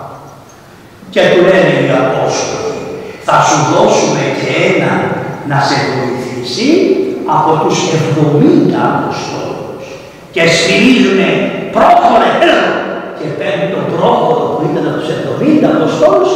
Και 1.11 1.21
του 1.31 1.41
λένε 1.49 1.73
οι 1.83 1.91
Απόστολοι, 2.03 2.81
θα 3.27 3.37
σου 3.47 3.59
δώσουμε 3.73 4.23
και 4.39 4.51
ένα 4.67 4.93
να 5.51 5.59
σε 5.69 5.77
βοηθήσει 5.93 6.71
από 7.37 7.51
τους 7.63 7.79
70 7.79 8.73
Αποστόλους. 8.91 9.85
Και 10.35 10.43
σφυρίζουνε 10.47 11.31
πρόχωρε, 11.75 12.31
και 13.19 13.27
παίρνει 13.39 13.67
τον 13.75 13.85
πρόχωρο 13.93 14.45
που 14.53 14.61
ήταν 14.69 14.85
από 14.89 14.99
τους 14.99 15.11
70 15.13 15.75
Αποστόλους, 15.75 16.33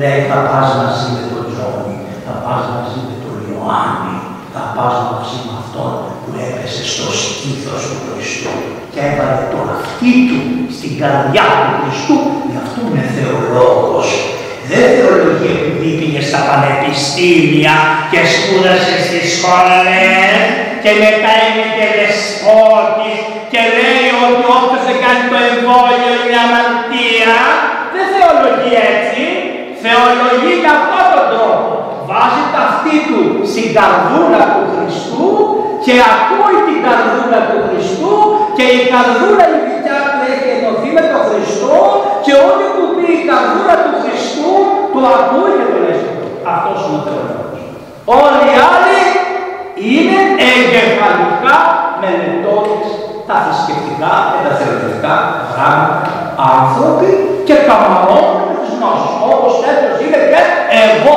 λέει 0.00 0.20
θα 0.30 0.38
πας 0.48 0.68
μαζί 0.80 1.06
με 1.14 1.22
τον 1.30 1.42
Τζόνι, 1.50 1.96
θα 2.26 2.34
πας 2.44 2.62
μαζί 2.74 2.98
με 3.08 3.14
τον 3.24 3.36
Ιωάννη, 3.50 4.16
θα 4.54 4.62
πας 4.74 4.94
μαζί 5.10 5.38
με 5.44 5.52
αυτόν 5.62 5.92
που 6.22 6.30
έπεσε 6.46 6.82
στο 6.92 7.06
στήθος 7.20 7.80
του 7.88 7.98
Χριστού 8.06 8.54
και 8.92 9.00
έβαλε 9.08 9.44
τον 9.52 9.66
αυτί 9.76 10.12
του 10.28 10.40
στην 10.76 10.92
καρδιά 11.00 11.46
του 11.60 11.72
Χριστού, 11.80 12.18
γι' 12.50 12.60
αυτό 12.64 12.78
είναι 12.86 13.04
θεολόγος. 13.14 14.08
Δεν 14.70 14.84
θεολογεί 14.96 15.50
επειδή 15.60 15.90
πήγε 15.98 16.22
στα 16.28 16.40
πανεπιστήμια 16.48 17.76
και 18.10 18.20
σπούδασε 18.32 18.94
στις 19.06 19.24
σχολές 19.34 20.36
και 20.82 20.92
μετά 21.02 21.32
είναι 21.44 21.66
και 21.76 21.86
δεσπότης 21.96 23.18
και 23.52 23.60
λέει 23.74 23.81
ότι 24.30 24.44
όποιος 24.56 24.82
δεν 24.88 24.98
κάνει 25.04 25.24
το 25.32 25.38
εμβόλιο 25.50 26.10
είναι 26.20 26.38
αμαρτία. 26.44 27.36
Δεν 27.94 28.06
θεολογεί 28.14 28.74
έτσι. 28.92 29.24
Θεολογεί 29.82 30.54
με 30.62 30.70
αυτόν 30.78 31.06
τον 31.14 31.24
τρόπο. 31.32 31.70
Βάζει 32.08 32.44
τα 32.52 32.60
αυτή 32.70 32.94
του 33.08 33.20
στην 33.50 33.68
καρδούλα 33.76 34.42
του 34.54 34.64
Χριστού 34.74 35.30
και 35.84 35.94
ακούει 36.12 36.58
την 36.68 36.78
καρδούλα 36.86 37.40
του 37.48 37.58
Χριστού 37.66 38.14
και 38.56 38.64
η 38.78 38.80
καρδούλα 38.92 39.44
η 39.56 39.58
δικιά 39.68 39.98
του 40.10 40.18
έχει 40.32 40.48
ενωθεί 40.56 40.88
με 40.96 41.02
τον 41.12 41.22
Χριστό 41.30 41.78
και 42.24 42.32
ό,τι 42.46 42.66
του 42.76 42.86
πει 42.94 43.06
η 43.18 43.20
καρδούλα 43.30 43.74
του 43.84 43.94
Χριστού 44.02 44.50
το 44.92 45.00
ακούει 45.18 45.52
και 45.58 45.66
το 45.72 45.78
λέει 45.84 46.00
αυτός 46.54 46.78
είναι 46.84 46.98
ο 46.98 47.02
Θεός. 47.06 47.58
Όλοι 48.20 48.42
οι 48.48 48.56
άλλοι 48.72 49.00
είναι 49.92 50.20
εγκεφαλικά 50.50 51.58
μελετώντες 52.00 52.91
τα 53.32 53.40
θρησκευτικά 53.44 54.12
και 54.30 54.40
τα 54.46 54.52
θεωρητικά 54.58 55.14
γράμματα 55.52 56.12
άνθρωποι 56.54 57.10
και 57.46 57.54
καμαρώνουν 57.68 58.38
με 58.48 58.54
τις 58.60 58.70
γνώσεις. 58.76 59.12
Όπως 59.32 59.52
τέτοιος 59.64 59.96
είναι 60.02 60.20
και 60.30 60.42
εγώ. 60.86 61.16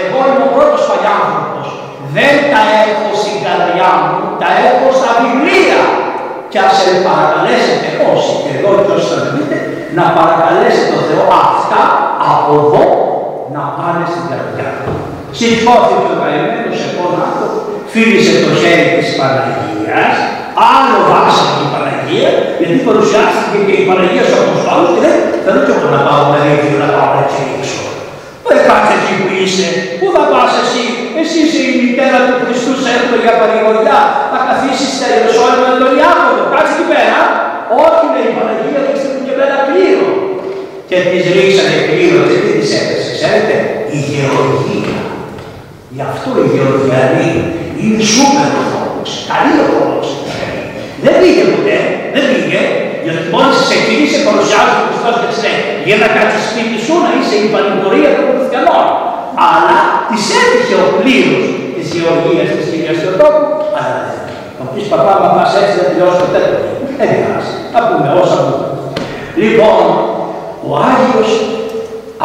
Εγώ 0.00 0.18
είμαι 0.28 0.44
ο 0.48 0.50
πρώτος 0.56 0.82
παλιάνθρωπος. 0.88 1.66
Δεν 2.16 2.34
τα 2.52 2.62
έχω 2.84 3.08
στην 3.22 3.36
καρδιά 3.44 3.88
μου, 4.00 4.16
τα 4.42 4.48
έχω 4.66 4.86
στα 4.98 5.10
βιβλία. 5.22 5.80
Και 6.50 6.58
ας 6.66 6.74
σε 6.82 6.92
παρακαλέσετε 7.06 7.88
όσοι 8.10 8.32
και 8.42 8.52
εδώ 8.56 8.70
και 8.84 8.92
όσοι 8.96 9.08
θα 9.14 9.20
δείτε, 9.32 9.56
να 9.98 10.04
παρακαλέσετε 10.16 10.88
τον 10.94 11.02
Θεό 11.08 11.24
αυτά 11.46 11.82
από 12.30 12.50
εδώ 12.62 12.84
να 13.54 13.62
πάνε 13.76 14.04
στην 14.12 14.24
καρδιά 14.30 14.68
του. 14.80 14.92
Σηκώθηκε 15.38 16.06
ο 16.12 16.16
καημένος 16.20 16.80
επώνατο, 16.88 17.46
φίλησε 17.92 18.34
το 18.44 18.50
χέρι 18.60 18.86
της 18.98 19.10
Παναγίας, 19.18 20.16
άλλο 20.72 20.98
βάσανε 21.10 21.60
η 21.64 21.68
Παναγία, 21.74 22.30
γιατί 22.60 22.76
παρουσιάστηκε 22.88 23.58
και 23.66 23.74
η 23.82 23.84
Παναγία 23.88 24.24
στους 24.26 24.40
Αποστόλους 24.44 24.90
και 24.94 25.00
λέει, 25.04 25.18
θέλω 25.44 25.60
και 25.66 25.72
εγώ 25.76 25.88
να 25.96 26.00
πάω 26.06 26.22
με 26.30 26.38
ρίχνει 26.44 26.76
να 26.84 26.88
πάω 26.96 27.12
έτσι 27.22 27.40
έξω. 27.56 27.82
Δεν 28.48 28.60
κάτσε 28.68 28.94
εκεί 28.98 29.12
που 29.20 29.28
είσαι, 29.40 29.66
πού 29.98 30.06
θα 30.14 30.22
πας 30.32 30.52
εσύ, 30.62 30.84
εσύ 31.20 31.38
είσαι 31.44 31.60
η 31.70 31.72
μητέρα 31.82 32.18
του 32.26 32.34
Χριστού, 32.42 32.72
σε 32.82 32.88
έρχομαι 32.94 33.18
για 33.24 33.34
παρηγοριά, 33.40 33.98
θα 34.30 34.38
καθίσεις 34.48 34.90
στα 34.96 35.06
Ιεροσόλυμα 35.12 35.66
με 35.70 35.76
τον 35.82 35.90
Ιάκωβο, 35.98 36.44
κάτσε 36.52 36.72
εκεί 36.74 36.86
πέρα. 36.92 37.20
Όχι 37.84 38.04
λέει 38.14 38.28
η 38.30 38.34
Παναγία, 38.38 38.80
ρίξτε 38.86 39.08
μου 39.14 39.22
και 39.26 39.34
πέρα 39.38 39.56
κλήρο. 39.66 40.10
Και 40.90 40.98
της 41.08 41.22
ρίξανε 41.34 41.76
κλήρο 41.88 42.20
και 42.30 42.38
τις 42.42 42.54
της 42.58 42.70
έπεσε, 42.78 43.10
ξέρετε, 43.18 43.54
η 43.96 43.98
γεωργία. 44.10 44.98
Γι' 45.94 46.06
αυτό 46.10 46.28
η 46.44 46.48
γεωργιανή 46.54 47.30
είναι 47.80 48.00
σούπερ 48.12 48.48
ορθόδοξη, 48.60 49.16
καλή 49.30 49.54
ορθόδοξη. 49.64 50.14
Δεν 51.04 51.14
πήγε 51.20 51.44
ποτέ, 51.52 51.78
δεν 52.14 52.24
πήγε, 52.30 52.60
γιατί 53.04 53.22
μόλις 53.34 53.56
ξεκίνησε 53.66 54.18
παρουσιάζει 54.28 54.76
ο 54.80 54.84
Χριστός 54.88 55.14
και 55.20 55.28
τη 55.32 55.36
λέει: 55.44 55.60
Για 55.88 55.96
να 56.02 56.08
κάτσεις 56.16 56.42
σπίτι 56.48 56.76
σου 56.84 56.94
να 57.04 57.10
είσαι 57.16 57.36
η 57.44 57.48
πανηγορία 57.54 58.10
των 58.16 58.26
χριστιανών. 58.34 58.86
Αλλά 59.48 59.78
της 60.08 60.24
έτυχε 60.40 60.76
ο 60.84 60.88
πλήρω 60.98 61.38
της 61.76 61.86
γεωργίας 61.94 62.48
της 62.56 62.66
κυρίας 62.70 62.98
Θεοτόπου, 63.02 63.44
αλλά 63.76 63.92
δεν. 64.04 64.14
Θα 64.56 64.64
πεις 64.72 64.86
παπά, 64.92 65.12
μα 65.22 65.28
πας 65.36 65.50
έτσι 65.60 65.74
δεν 65.78 65.86
τελειώσει 65.88 66.18
ποτέ. 66.22 66.40
Δεν 66.98 67.08
πειράζει. 67.10 67.54
Θα 67.72 67.80
πούμε 67.86 68.08
όσα 68.22 68.38
πούμε. 68.46 68.66
Λοιπόν, 69.42 69.80
ο 70.66 70.70
Άγιος 70.88 71.30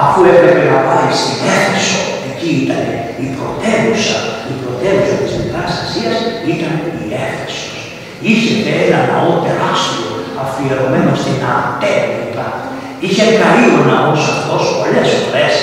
αφού 0.02 0.20
έπρεπε 0.34 0.62
να 0.72 0.78
πάει 0.88 1.10
στην 1.22 1.40
Έφεσο, 1.58 2.00
εκεί 2.30 2.52
ήταν 2.64 2.84
η 3.24 3.26
πρωτεύουσα, 3.38 4.18
η 4.52 4.54
πρωτεύουσα 4.64 5.16
της 5.24 5.34
Μικράς 5.40 5.74
Ασίας 5.84 6.18
ήταν 6.54 6.74
η 7.04 7.06
Έφεσος. 7.26 7.81
Είχε 8.28 8.54
ένα 8.84 9.00
ναό 9.12 9.32
τεράστιο 9.46 10.12
αφιερωμένο 10.44 11.12
στην 11.22 11.38
Αρτέμικα. 11.56 12.48
Είχε 13.06 13.24
καεί 13.42 13.66
ο 13.80 13.82
ναός 13.92 14.22
αυτός 14.36 14.64
πολλές 14.80 15.10
φορές. 15.20 15.54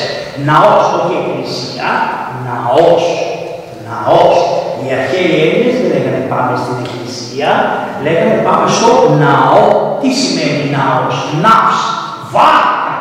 Ναός, 0.49 0.85
όχι 0.99 1.15
εκκλησία, 1.21 1.91
ναός. 2.47 3.05
Ναός. 3.88 4.37
Οι 4.81 4.87
αρχαίοι 4.99 5.31
Έλληνες 5.43 5.77
δεν 5.81 5.88
λέγανε 5.93 6.23
πάμε 6.33 6.53
στην 6.62 6.77
εκκλησία, 6.83 7.50
λέγανε 8.05 8.37
πάμε 8.47 8.67
στο 8.77 8.91
ναό. 9.23 9.62
Τι 10.00 10.11
σημαίνει 10.21 10.65
ναός, 10.77 11.17
ναός, 11.45 11.79
βάρκα, 12.33 12.97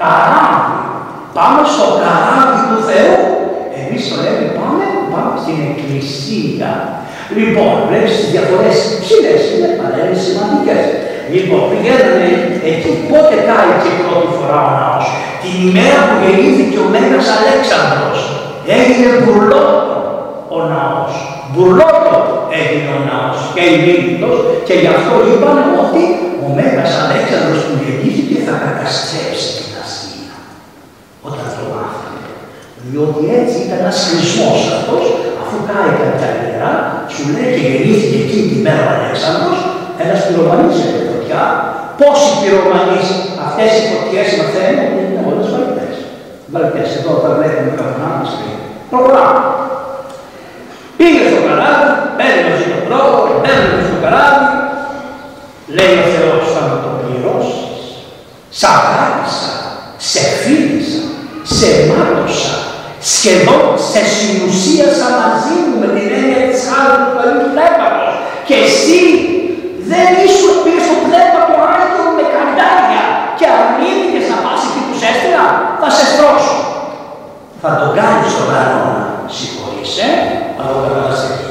καράβι. 0.00 0.78
Πάμε 1.36 1.60
στο 1.72 1.86
καράβι 2.02 2.58
του 2.68 2.78
Θεού. 2.88 3.16
Εμείς 3.80 4.02
το 4.10 4.16
λέμε 4.24 4.46
πάμε, 4.58 4.84
πάμε 5.12 5.32
στην 5.42 5.58
εκκλησία. 5.70 6.70
Λοιπόν, 7.38 7.72
βλέπεις 7.88 8.12
τις 8.18 8.28
διαφορές 8.34 8.76
ψηλές 9.02 9.40
είναι, 9.52 9.70
αλλά 9.82 9.98
είναι 10.02 10.18
σημαντικές. 10.26 10.82
Λοιπόν, 11.34 11.62
πηγαίνανε 11.70 12.28
εκεί, 12.70 12.90
πότε 13.10 13.36
κάει 13.48 13.72
και 13.82 13.92
πρώτη 14.02 14.30
φορά 14.38 14.58
ο 14.68 14.72
ναός. 14.78 15.06
Την 15.42 15.54
ημέρα 15.68 16.00
που 16.08 16.16
γεννήθηκε 16.24 16.76
ο 16.84 16.86
Μέγας 16.94 17.26
Αλέξανδρος. 17.36 18.18
Έγινε 18.78 19.10
μπουρλότο 19.20 19.96
ο 20.56 20.58
ναός. 20.72 21.12
Μπουρλότο 21.50 22.16
έγινε 22.60 22.90
ο 22.96 23.00
ναός 23.08 23.38
και 23.54 23.62
ηλίθιτος 23.74 24.36
και 24.66 24.74
γι' 24.80 24.92
αυτό 24.96 25.14
είπαν 25.28 25.58
ότι 25.82 26.02
ο 26.44 26.46
Μέγας 26.56 26.92
Αλέξανδρος 27.02 27.60
που 27.66 27.74
γεννήθηκε 27.82 28.36
θα 28.46 28.54
καταστρέψει 28.64 29.48
την 29.58 29.70
Ασία. 29.82 30.34
Όταν 31.28 31.46
το 31.56 31.64
μάθανε. 31.72 32.30
Διότι 32.90 33.22
έτσι 33.40 33.56
ήταν 33.64 33.78
ένας 33.82 33.98
χρησμός 34.06 34.58
αυτός, 34.76 35.04
αφού 35.42 35.56
κάηκαν 35.68 36.12
τα 36.20 36.28
ιερά, 36.38 36.74
σου 37.14 37.22
λέει 37.32 37.50
και 37.54 37.64
γεννήθηκε 37.70 38.18
εκείνη 38.24 38.46
την 38.50 38.60
μέρα 38.66 38.82
ο 38.88 38.90
Αλέξανδρος, 38.96 39.58
ένας 40.04 40.20
πυρομανής 40.26 40.76
έπρεπε 40.84 41.06
φωτιά, 41.12 41.42
πόσοι 42.00 42.30
πυρομανείς 42.40 43.06
αυτές 43.46 43.70
οι 43.76 43.84
φωτιές 43.90 44.28
μαθαίνουν, 44.38 44.90
είναι 45.00 45.20
όλες 45.28 45.46
βαλτές. 45.52 45.94
Βαλτές, 46.52 46.88
εδώ 46.98 47.12
τα 47.22 47.30
βλέπουμε 47.36 47.72
καθόλου 47.78 48.16
μας 48.20 48.32
λέει. 48.40 48.58
Προχωράμε. 48.90 49.40
Πήγε 50.98 51.22
στο 51.30 51.40
καράβι, 51.46 51.90
παίρνει 52.18 52.42
μαζί 52.48 52.66
τον 52.72 52.82
τρόπο, 52.88 53.16
παίρνει 53.44 53.82
στο 53.88 53.98
καράβι, 54.04 54.46
λέει 55.76 55.94
ο 56.02 56.06
Θεός 56.14 56.42
θα 56.54 56.62
με 56.68 56.76
το 56.84 56.90
πληρώσεις. 57.00 57.70
Σ' 58.58 58.68
αγάπησα, 58.76 59.52
σε 60.10 60.22
φίλησα, 60.40 61.02
σε 61.56 61.68
μάτωσα, 61.88 62.54
σχεδόν 63.10 63.64
σε 63.90 64.00
συνουσίασα 64.14 65.08
μαζί 65.20 65.56
μου 65.64 65.74
με 65.82 65.88
την 65.94 66.06
έννοια 66.18 66.42
της 66.48 66.60
χάρης 66.68 66.98
του 67.02 67.12
καλού 67.18 67.42
πνεύματος. 67.52 68.12
Και 68.46 68.56
εσύ 68.66 69.00
δεν 69.90 70.08
ήσουν 70.26 70.54
πίσω 70.64 70.82
στο 70.86 70.96
πνεύμα 71.04 71.42
του 71.48 71.58
Άγιο 71.72 72.06
με 72.16 72.24
καντάρια 72.34 73.04
και 73.38 73.46
αρνήθηκες 73.56 74.26
να 74.30 74.36
πας 74.44 74.60
εκεί 74.66 74.80
που 74.86 74.94
σε 75.00 75.06
έστειλα, 75.12 75.46
θα 75.80 75.88
σε 75.96 76.04
στρώσω. 76.12 76.56
Θα 77.62 77.70
τον 77.80 77.90
κάνεις 77.98 78.28
στον 78.34 78.48
κανόνα, 78.52 79.04
συγχωρείσαι, 79.36 80.08
αλλά 80.58 80.72
ο 80.78 80.80
κανόνας 80.84 81.20
εκεί. 81.28 81.50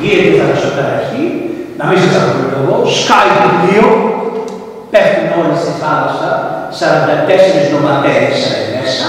Γίνεται 0.00 0.32
θα 0.38 0.46
εσωτεραχή, 0.54 1.24
να 1.78 1.84
μην 1.88 1.98
σε 2.02 2.08
εγώ, 2.58 2.76
σκάει 2.98 3.32
το 3.44 3.50
πλοίο, 3.58 3.88
πέφτουν 4.92 5.30
όλοι 5.40 5.56
στη 5.62 5.72
θάλασσα, 5.80 6.30
44 6.80 7.62
νοματέρες 7.74 8.40
μέσα, 8.74 9.08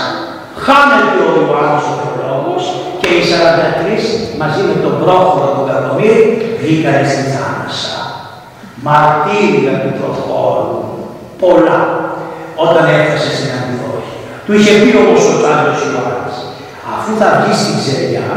χάνεται 0.65 1.17
ο 1.25 1.29
Ιωάννης 1.37 1.85
ο 1.91 1.93
Θεολόγος 2.01 2.63
και 2.99 3.09
οι 3.15 3.21
43 3.31 4.01
μαζί 4.41 4.61
με 4.69 4.75
τον 4.83 4.93
πρόχωρο 5.01 5.49
του 5.55 5.63
Κακομύρη 5.69 6.21
βγήκανε 6.61 7.03
στη 7.11 7.23
θάλασσα 7.33 7.97
μαρτύρια 8.85 9.73
του 9.81 9.91
προχώρου, 9.99 10.77
πολλά, 11.41 11.81
όταν 12.65 12.83
έφτασε 12.97 13.29
στην 13.37 13.49
Αντιδόχεια. 13.57 14.31
Του 14.45 14.53
είχε 14.57 14.73
πει 14.81 14.89
όμως 15.03 15.23
ο 15.31 15.35
Τάλιος 15.43 15.79
Ιωάννης, 15.87 16.37
αφού 16.95 17.09
θα 17.19 17.27
βγει 17.37 17.53
στην 17.61 17.75
ξεριά, 17.81 18.29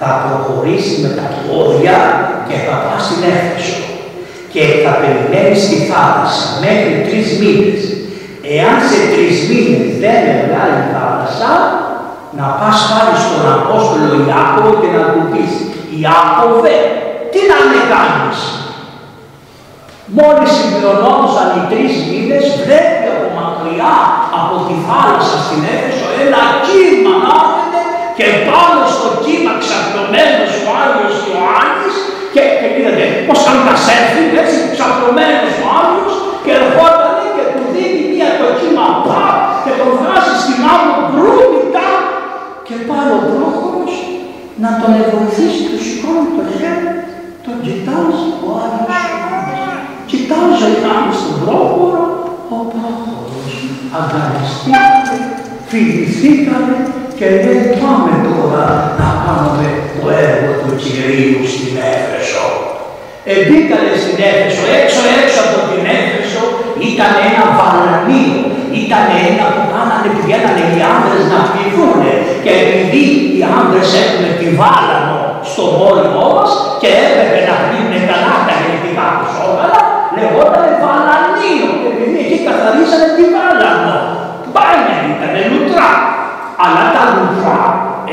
θα 0.00 0.08
προχωρήσει 0.24 0.94
με 1.04 1.10
τα 1.18 1.26
πόδια 1.42 1.98
και 2.48 2.56
θα 2.64 2.74
πάει 2.82 3.00
στην 3.06 3.20
Έφεσο 3.34 3.80
και 4.52 4.62
θα 4.82 4.92
περιμένεις 5.00 5.60
στη 5.66 5.76
θάλασσα 5.90 6.46
μέχρι 6.64 6.92
τρεις 7.06 7.28
μήνες. 7.40 7.82
Εάν 8.56 8.76
σε 8.88 9.00
τρεις 9.12 9.36
μήνες 9.48 9.90
δεν 10.02 10.22
βγάλει 10.42 10.78
η 10.84 10.86
θάλασσα, 10.92 11.52
να 12.38 12.46
πας 12.58 12.78
πάλι 12.90 13.14
στον 13.24 13.44
Απόστολο 13.56 14.14
Ιάκωβο 14.28 14.72
και 14.80 14.90
να 14.96 15.02
του 15.12 15.22
πεις 15.30 15.52
«Ιάκωβε, 16.00 16.76
τι 17.32 17.40
να 17.50 17.58
με 17.70 17.80
κάνεις, 17.92 18.40
Μόλις 20.18 20.50
συμπληρωνόντουσαν 20.56 21.48
οι 21.54 21.62
τρεις 21.70 21.94
μήνες, 22.08 22.44
βλέπει 22.62 23.06
από 23.14 23.28
μακριά 23.38 23.96
από 24.38 24.54
τη 24.66 24.74
θάλασσα 24.86 25.36
στην 25.46 25.60
Έφεσο 25.74 26.08
ένα 26.24 26.42
κύμα 26.66 27.14
να 27.24 27.32
έρχεται 27.42 27.80
και 28.18 28.26
πάνω 28.48 28.82
στο 28.94 29.08
κύμα 29.24 29.52
ξαπλωμένος 29.62 30.52
ο 30.66 30.70
Άγιος 30.82 31.16
Ιωάννης 31.28 31.96
και, 32.34 32.42
και 32.58 32.68
είδατε 32.76 33.04
πώς 33.26 33.38
κάνουν 33.44 33.64
τα 33.68 33.76
σέλφι, 33.84 34.22
έτσι, 34.42 34.58
ξαπλωμένος 34.74 35.54
ο 35.64 35.66
Άγιος 35.80 36.14
και 36.44 36.52
ερχόταν 36.60 37.19
και 38.20 38.26
του 38.26 38.32
δίνει 38.32 38.32
μία 38.32 38.32
το 38.40 38.48
κύμα 38.58 38.88
πά 39.06 39.24
και 39.64 39.72
τον 39.78 39.90
βγάζει 39.98 40.34
στην 40.42 40.60
άμμο 40.74 40.96
μπρούμητα 41.10 41.88
και 42.66 42.74
πάει 42.88 43.08
ο 43.18 43.20
πρόχωρος 43.28 43.94
να 44.62 44.70
τον 44.80 44.92
βοηθήσει, 45.10 45.62
του 45.70 45.78
σηκώνει 45.86 46.30
το 46.36 46.44
χέρι, 46.56 46.90
τον 47.44 47.56
κοιτάζει 47.64 48.24
ο 48.46 48.48
Άγιος 48.62 48.88
Κοιτάζω 50.10 50.68
πάνω 50.84 51.10
στον 51.20 51.34
πρόχωρο, 51.42 52.04
ο 52.56 52.58
πρόχωρος 52.72 53.54
αγκαλιστήκαμε, 53.96 55.16
φιληθήκαμε 55.70 56.76
και 57.18 57.26
λέει 57.44 57.62
πάμε 57.80 58.12
τώρα 58.26 58.66
να 59.00 59.08
κάνουμε 59.22 59.68
το 59.94 60.04
έργο 60.26 60.50
του 60.60 60.72
Κυρίου 60.82 61.40
στην 61.52 61.74
Έφεσο. 61.94 62.46
Εμπήκανε 63.32 63.92
στην 64.02 64.18
Έφεσο, 64.30 64.62
έξω 64.80 65.00
έξω 65.20 65.38
από 65.46 65.58
την 65.70 65.82
Έφεσο 65.96 66.19
ήταν 66.88 67.12
ένα 67.28 67.44
βαλανίο, 67.58 68.38
ήταν 68.82 69.04
ένα 69.28 69.44
που 69.54 69.62
κάνανε, 69.72 70.08
πηγαίνανε 70.16 70.64
οι 70.72 70.80
άντρες 70.94 71.24
να 71.32 71.40
πληθούν 71.50 72.00
και 72.44 72.52
επειδή 72.62 73.04
οι 73.34 73.40
άντρες 73.58 73.88
έχουν 74.04 74.24
τη 74.40 74.48
βάλανο 74.60 75.18
στο 75.50 75.64
πόλεμό 75.78 76.26
μας 76.36 76.50
και 76.80 76.88
έπρεπε 77.06 77.38
να 77.48 77.54
πλύνουν 77.64 77.94
καλά 78.10 78.34
τα 78.46 78.54
γενετικά 78.60 79.06
τους 79.18 79.32
όργανα, 79.48 79.80
λεγόταν 80.16 80.68
βαλανίο 80.82 81.68
και 81.80 81.88
επειδή 81.92 82.16
εκεί 82.24 82.38
καθαρίσανε 82.46 83.08
τη 83.16 83.24
βάλανο. 83.34 83.96
Μπάνια 84.52 84.98
ήταν 85.12 85.34
λουτρά. 85.52 85.90
Αλλά 86.64 86.82
τα 86.94 87.02
λουτρά 87.14 87.60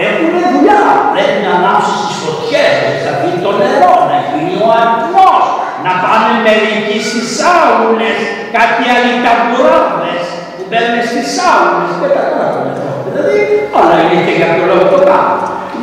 έχουν 0.07 0.33
δουλειά. 0.51 0.83
Πρέπει 1.13 1.39
να 1.45 1.51
ανάψεις 1.57 1.97
τις 2.05 2.15
φωτιές, 2.23 2.75
να 3.05 3.11
πει 3.19 3.29
το 3.45 3.51
νερό, 3.61 3.93
να 4.09 4.17
γίνει 4.27 4.55
ο 4.65 4.67
αριθμός, 4.79 5.36
να 5.87 5.93
πάνε 6.03 6.31
μερικοί 6.45 6.97
στις 7.09 7.29
άουλε, 7.57 8.11
κάτι 8.57 8.83
άλλοι 8.93 9.13
ταμπουράδε 9.23 10.15
που 10.55 10.63
μπαίνουν 10.69 11.01
στις 11.09 11.27
στις 11.27 11.35
σάουνες 11.37 11.91
και 11.99 12.09
τα 12.15 12.23
κάτω 12.29 12.59
δηλαδή, 13.07 13.37
όλα 13.79 13.95
είναι 14.03 14.21
και 14.27 14.35
για 14.39 14.49
το 14.57 14.63
λόγο 14.69 14.85
το 14.93 14.99
κάνω. 15.09 15.35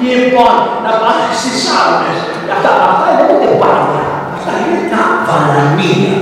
Λοιπόν, 0.02 0.54
να 0.84 0.92
πάνε 1.00 1.26
στις 1.40 1.56
σάουνες. 1.64 2.18
Αυτά, 2.54 2.70
αυτά 2.90 3.08
λέγονται 3.16 3.50
μπάνια. 3.60 4.04
Αυτά 4.36 4.52
είναι 4.62 4.80
τα 4.92 5.02
βαλανία. 5.26 6.14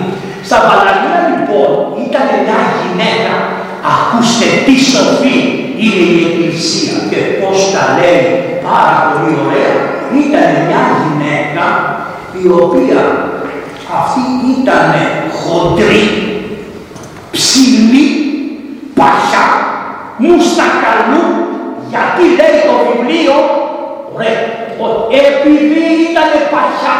Στα 0.49 0.59
βαλανία 0.67 1.19
λοιπόν 1.31 1.71
ήταν 2.07 2.27
μια 2.45 2.61
γυναίκα, 2.79 3.35
ακούστε 3.93 4.47
τι 4.65 4.75
σοφή 4.93 5.37
είναι 5.83 6.05
η 6.15 6.19
Εκκλησία 6.27 6.95
και 7.11 7.21
πώς 7.39 7.57
τα 7.75 7.83
λέει 7.97 8.25
πάρα 8.69 8.97
πολύ 9.07 9.33
ωραία. 9.45 9.75
Ήταν 10.25 10.49
μια 10.67 10.83
γυναίκα 11.01 11.67
η 12.43 12.45
οποία 12.63 13.01
αυτή 13.25 13.42
ήταν 14.61 14.93
χοντρή, 15.41 16.05
ψηλή, 17.35 18.07
παχιά, 18.99 19.47
μουστακαλού, 20.23 21.25
γιατί 21.93 22.23
λέει 22.39 22.57
το 22.69 22.75
βιβλίο, 22.87 23.37
ωραία, 24.15 24.39
επειδή 25.25 25.85
ήταν 26.11 26.31
παχιά, 26.53 26.97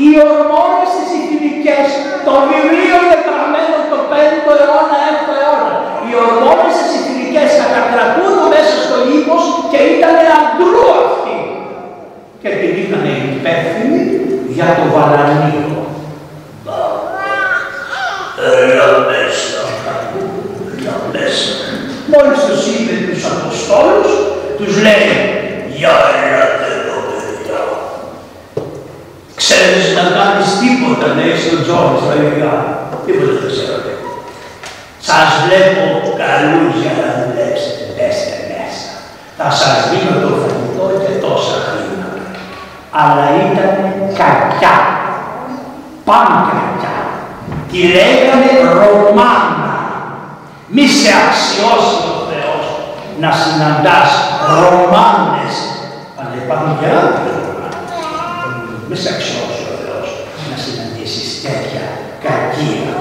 οι 0.00 0.08
ορμόνες 0.28 0.90
της 0.96 1.08
ηθινικές, 1.18 1.86
το 2.26 2.34
βιβλίο 2.48 2.96
είναι 3.02 3.18
γραμμένο 3.26 3.78
το 3.92 3.98
5ο 4.10 4.52
αιώνα, 4.60 4.96
6ο 5.10 5.34
αιώνα. 5.40 5.74
Οι 6.04 6.10
ορμόνες 6.24 6.74
της 6.80 6.90
ηθινικές 6.98 7.50
κατακρατούν 7.60 8.34
μέσα 8.52 8.76
στο 8.84 8.96
ύπος 9.18 9.42
και 9.70 9.80
ήταν 9.94 10.16
αντρού 10.38 10.84
αυτοί. 11.04 11.36
Και 12.42 12.50
την 12.58 12.72
είχαν 12.80 13.04
υπεύθυνοι 13.36 14.00
για 14.56 14.68
το 14.78 14.84
βαλανίο. 14.94 15.69
Μόλις 22.12 22.40
τους 22.48 22.62
είδε 22.72 22.96
τους 23.06 23.22
Αποστόλους, 23.34 24.10
τους 24.58 24.72
λέει 24.84 25.10
«Για 25.76 25.94
έλατε 26.22 26.68
εδώ 26.78 26.96
παιδιά». 27.08 27.62
Ξέρεις 29.40 29.84
να 29.98 30.04
κάνεις 30.16 30.48
τίποτα, 30.60 31.06
λέει 31.18 31.34
στον 31.42 31.60
Τζόνι, 31.64 31.96
στα 32.00 32.14
παιδιά. 32.20 32.52
Τίποτα 33.04 33.34
δεν 33.40 33.50
ξέρετε. 33.54 33.92
Σας 35.08 35.28
βλέπω 35.42 35.82
καλούς 36.22 36.72
για 36.82 36.94
να 37.00 37.08
δουλέψετε, 37.20 37.82
μπέστε 37.94 38.36
μέσα. 38.50 38.90
Θα 39.38 39.48
σας 39.60 39.76
δίνω 39.88 40.14
το 40.24 40.30
φαγητό 40.40 40.86
και 41.02 41.12
τόσα 41.24 41.58
χρήματα. 41.66 42.22
Αλλά 43.00 43.24
ήταν 43.44 43.74
κακιά. 44.20 44.76
Παν 46.06 46.30
κακιά. 46.50 46.96
Τη 47.70 47.80
λέγανε 47.94 48.50
Ρωμάνα. 48.78 49.69
Μη 50.74 50.84
σε 51.00 51.10
αξιώσει 51.24 51.98
ο 52.14 52.16
Θεός 52.30 52.64
να 53.22 53.30
συναντάς 53.40 54.10
Ρωμάνες. 54.60 55.54
Αλλά 56.18 56.34
υπάρχουν 56.42 56.72
και 56.78 56.86
άλλοι 56.98 57.18
Μη 58.88 58.96
σε 59.02 59.08
αξιώσει 59.14 59.62
ο 59.72 59.74
Θεός 59.82 60.08
να 60.48 60.56
συναντήσεις 60.64 61.26
τέτοια 61.44 61.84
κακία. 62.26 62.94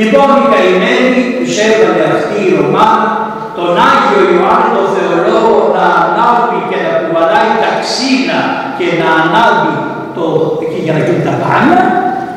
Λοιπόν, 0.00 0.28
οι 0.38 0.44
καημένοι 0.52 1.20
τους 1.36 1.52
έβαλε 1.66 2.04
αυτή 2.16 2.36
η 2.46 2.50
Ρωμάνα 2.58 3.10
τον 3.58 3.70
Άγιο 3.90 4.20
Ιωάννη 4.32 4.70
τον 4.76 4.88
Θεολόγο 4.94 5.56
να 5.76 5.86
ανάβει 6.04 6.60
και 6.70 6.78
να 6.86 6.92
κουβαλάει 7.00 7.52
τα 7.62 7.70
ξύνα 7.82 8.40
και 8.78 8.86
να 9.00 9.08
ανάβει 9.20 9.74
το, 10.16 10.24
και 10.70 10.80
για 10.84 10.94
να 10.96 11.00
γίνει 11.06 11.24
τα 11.28 11.34
μπάνια, 11.38 11.82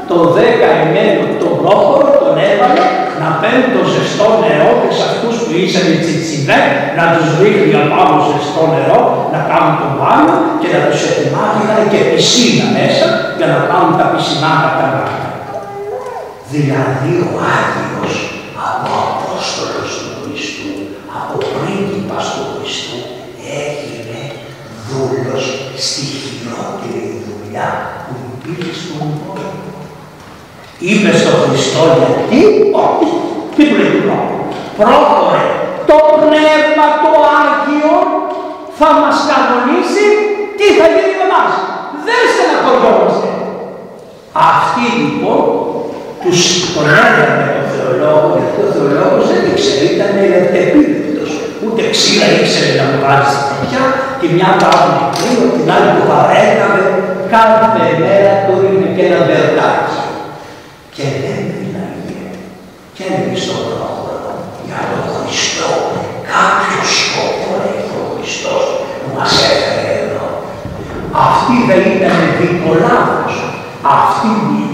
το 0.10 0.18
δέκα 0.38 0.68
εμένο 0.84 1.24
τον 1.42 1.54
πρόχωρο 1.60 2.10
τον 2.24 2.36
έβαλε 2.50 2.86
να 3.22 3.30
παίρνει 3.42 3.68
το 3.76 3.82
ζεστό 3.94 4.28
νερό 4.44 4.70
και 4.82 4.92
σε 4.98 5.04
αυτούς 5.10 5.36
που 5.44 5.52
ήσαν 5.64 5.86
οι 5.92 5.98
τσιτσινέ 6.04 6.62
να 6.98 7.06
τους 7.14 7.28
ρίχνει 7.42 7.74
απάνω 7.84 8.16
ζεστό 8.30 8.64
νερό, 8.74 9.02
να 9.34 9.40
κάνουν 9.50 9.76
τον 9.82 9.92
μπάνιο 9.98 10.38
και 10.62 10.70
να 10.76 10.82
τους 10.88 11.02
ετοιμάζει 11.10 11.64
και 11.92 12.00
πισίνα 12.10 12.68
μέσα 12.78 13.08
για 13.38 13.48
να 13.54 13.60
κάνουν 13.70 13.94
τα 14.00 14.06
πισινάτα 14.12 14.70
τα 14.80 14.86
μπάνια. 14.92 15.32
Δηλαδή 16.52 17.12
ο 17.28 17.32
Άγιος 17.58 18.16
από 18.70 18.92
Απόστολος 19.10 19.92
του 20.00 20.12
Χριστού, 20.22 20.74
από 21.18 21.34
πρίγκιπας 21.54 22.26
του 22.34 22.44
Χριστού, 22.54 23.00
έγινε 23.66 24.22
δούλος 24.88 25.46
στη 25.86 26.04
χειρότερη 26.22 27.04
δουλειά 27.26 27.70
που 28.04 28.14
υπήρχε 28.34 28.74
στον 28.82 29.08
κόσμο. 29.26 29.67
Είπες 30.86 31.18
στον 31.22 31.38
Χριστό 31.46 31.84
γιατί, 32.02 32.40
όχι, 32.86 33.10
τι 33.56 33.62
του 33.68 33.76
λέει 33.80 33.92
το 34.08 34.18
Πρόχωρε, 34.78 35.46
το 35.90 35.98
Πνεύμα 36.22 36.88
το 37.04 37.12
Άγιο 37.40 37.96
θα 38.80 38.90
μας 39.02 39.18
κανονίσει 39.30 40.06
τι 40.58 40.68
θα 40.78 40.86
γίνει 40.94 41.16
με 41.20 41.26
εμάς. 41.30 41.54
Δεν 42.06 42.22
στεναχωριόμαστε. 42.32 43.30
Αυτή 44.52 44.86
λοιπόν 45.02 45.44
τους 46.22 46.40
τον 46.74 46.88
έδρανε 47.04 47.48
τον 47.56 47.66
θεολόγο, 47.74 48.28
γιατί 48.38 48.58
ο 48.66 48.70
θεολόγος 48.74 49.24
δεν 49.30 49.42
ήξερε, 49.52 49.86
ήταν 49.96 50.12
ελευτεπίδευτος. 50.26 51.32
Ούτε 51.64 51.82
ξύλα 51.94 52.28
ήξερε 52.40 52.72
να 52.80 52.86
μου 52.90 52.98
βάζει 53.04 53.30
στην 53.36 53.54
φωτιά, 53.58 53.84
τη 54.20 54.26
μια 54.36 54.52
πάρα 54.64 54.94
κρύο, 55.16 55.46
την 55.56 55.68
άλλη 55.76 55.90
που 55.96 56.04
παρέκαβε, 56.12 56.84
κάθε 57.36 57.88
μέρα 58.02 58.34
του 58.46 58.54
είναι 58.70 58.90
και 58.96 59.04
ένα 59.10 59.20
βερδάκι. 59.30 59.98
Και 60.98 61.10
δεν 61.24 61.40
μιλάγε. 61.52 62.20
Και 62.96 63.04
έλεγε 63.10 63.38
στον 63.44 63.60
πρόγραμμα 63.68 64.34
για 64.68 64.80
τον 64.92 65.04
Χριστός. 65.16 65.80
Κάποιος 66.32 66.88
σκοπό 67.02 67.50
έχει 67.70 67.94
ο 68.04 68.06
Χριστός 68.14 68.64
που 69.00 69.08
μας 69.16 69.32
έφερε 69.50 69.92
εδώ. 70.04 70.28
Αυτή 71.26 71.56
δεν 71.70 71.82
ήταν 71.96 72.18
δικολάβος. 72.40 73.34
Αυτή 73.96 74.30
είναι 74.44 74.68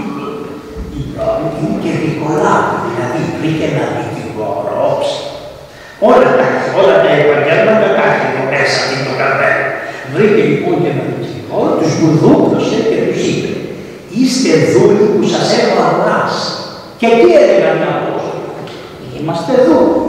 και 1.82 1.92
δικολάβη, 2.04 2.76
δηλαδή 2.86 3.20
βρήκε 3.36 3.64
ένα 3.72 3.84
δικηγόρο 3.98 4.72
Όλα 6.08 6.28
τα, 6.38 6.46
όλα 6.80 6.96
τα 7.04 7.10
επαγγέλματα 7.20 7.88
τα 7.96 8.04
έχει 8.10 8.26
εδώ 8.30 8.44
μέσα 8.52 8.78
από 8.84 9.00
το 9.08 9.12
καπέλο. 9.20 9.66
Βρήκε 10.12 10.42
λοιπόν 10.50 10.74
και 10.82 10.90
ένα 10.92 11.04
δικηγόρο, 11.10 11.70
τους 11.78 11.92
βουδούκωσε 11.98 12.78
και 12.88 12.98
τους 13.06 13.22
είπε 13.30 13.63
Είστε 14.18 14.52
δούλοι 14.72 15.04
που 15.12 15.24
σας 15.34 15.46
έχω 15.60 15.76
αγοράσει. 15.86 16.46
Και 17.00 17.08
τι 17.18 17.28
έλεγαν 17.40 17.76
οι 17.80 17.86
Απόστολοι. 17.96 18.50
Είμαστε 19.16 19.52
δούλοι. 19.66 20.00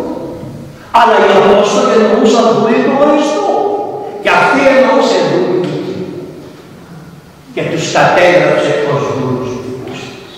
Αλλά 1.00 1.16
οι 1.24 1.30
Απόστολοι 1.42 1.94
εννοούσαν 2.00 2.46
δούλοι 2.56 2.80
του 2.86 2.96
Χριστού. 3.02 3.56
Και 4.24 4.32
αυτοί 4.40 4.60
εννοούσαν 4.74 5.24
δούλοι 5.32 5.60
του 5.66 5.76
Και 7.56 7.64
τους 7.72 7.84
κατέγραψε 7.96 8.72
ως 8.94 9.02
δούλους 9.16 9.52
δικούς 9.64 10.00
της. 10.14 10.32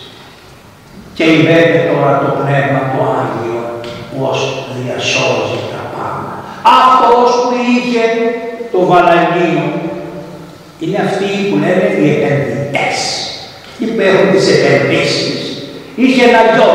Και 1.18 1.26
είδατε 1.34 1.80
τώρα 1.90 2.12
το 2.24 2.30
Πνεύμα 2.40 2.82
το 2.92 3.00
Άγιο 3.20 3.62
πώς 4.14 4.40
διασώζει 4.76 5.60
τα 5.72 5.82
πάντα. 5.94 6.34
Αυτός 6.82 7.30
που 7.42 7.52
είχε 7.70 8.04
το 8.72 8.80
βαλανίο 8.90 9.66
είναι 10.80 10.98
αυτοί 11.08 11.28
που 11.48 11.56
λένε 11.64 11.88
οι 11.98 12.06
επενδυτές 12.16 12.57
υπέροχοι 13.86 14.28
τις 14.34 14.48
επενδύσεις. 14.56 15.42
Είχε 16.02 16.22
ένα 16.30 16.42
γιο 16.52 16.68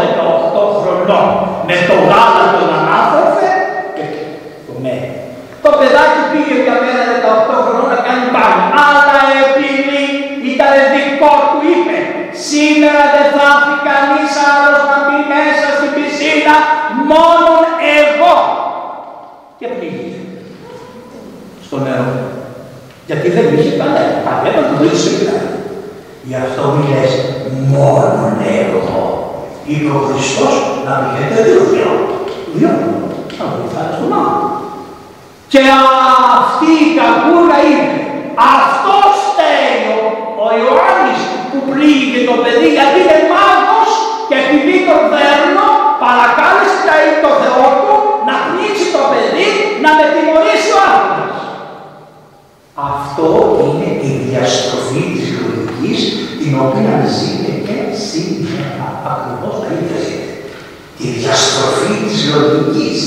18 0.55 0.65
χρονών 0.81 1.27
με 1.69 1.77
το 1.89 1.95
γάλα 2.09 2.45
τον 2.55 2.69
ανάθρωφε 2.79 3.51
και 3.97 4.05
το 4.67 4.73
μένει. 4.83 5.11
Το 5.65 5.71
παιδάκι 5.79 6.21
πήγε 6.31 6.55
μια 6.63 6.77
μέρα 6.83 7.03
18 7.15 7.55
χρονών 7.65 7.89
να 7.95 7.99
κάνει 8.07 8.27
πάνω. 8.37 8.63
Αλλά 8.87 9.19
επειδή 9.47 10.03
ήταν 10.53 10.73
δικό 10.95 11.35
του 11.51 11.61
είπε 11.73 11.99
σήμερα 12.49 13.03
δεν 13.15 13.27
θα 13.35 13.45
έρθει 13.55 13.77
κανείς 13.91 14.33
άλλος 14.53 14.83
να 14.91 14.99
μπει 15.05 15.19
μέσα 15.35 15.67
στην 15.77 15.91
πισίνα 15.97 16.57
μόνο 17.13 17.51
εγώ. 18.01 18.37
Και 19.59 19.69
πήγε 19.79 20.07
στο 21.67 21.77
νερό. 21.85 22.07
Γιατί 23.09 23.29
δεν 23.37 23.47
είχε 23.55 23.73
κανένα. 23.81 24.19
Κανένα 24.27 24.61
του 24.69 24.77
δεν 24.81 24.91
είχε 24.97 25.13
Γι' 26.29 26.39
αυτό 26.45 26.63
μη 26.75 26.85
λες 26.93 27.13
μόνον 27.73 28.35
εγώ. 28.61 29.03
Είπε 29.71 29.91
ο 29.99 30.01
Χριστός 30.09 30.55
να 30.87 30.93
μιλείτε 31.01 31.37
δύο 31.47 31.63
δυο. 31.73 31.91
Δυο. 32.57 32.73
Να 33.39 33.45
βοηθάει 33.53 33.91
στον 33.97 34.13
άνθρωπο. 34.19 34.63
Και 35.53 35.63
αυτή 36.39 36.71
η 36.85 36.89
κακούρα 36.99 37.59
είπε, 37.69 37.97
αυτό 38.57 38.97
φταίει 39.25 39.77
ο 40.45 40.47
Ιωάννης 40.61 41.21
που 41.51 41.59
πλήγει 41.69 42.21
το 42.29 42.35
παιδί 42.43 42.69
γιατί 42.77 42.97
είναι 43.03 43.19
μάγος 43.33 43.91
και 44.29 44.37
επειδή 44.43 44.77
τον 44.89 45.03
δέρνω 45.13 45.69
παρακάλεσε 46.05 46.79
τα 46.89 46.97
το 47.25 47.33
Θεό 47.43 47.67
του 47.81 47.95
να 48.29 48.35
πνίξει 48.45 48.87
το 48.97 49.03
παιδί 49.11 49.49
να 49.85 49.91
με 49.97 50.05
τιμωρήσει 50.13 50.71
ο 50.77 50.81
άνθρωπος. 50.93 51.39
Αυτό 52.93 53.29
είναι 53.63 53.91
η 54.09 54.13
διαστροφή 54.25 55.03
της 55.15 55.27
λογικής 55.41 56.01
την 56.41 56.53
οποία 56.65 56.95
ζείτε 57.17 57.53
και 57.67 57.77
σήμερα 58.09 58.89
ακριβώς 59.11 59.55
τα 59.61 59.69
ίδια 59.77 59.99
ζείτε. 60.07 60.31
Τη 60.97 61.05
διαστροφή 61.17 61.93
της 62.07 62.19
λογικής. 62.35 63.01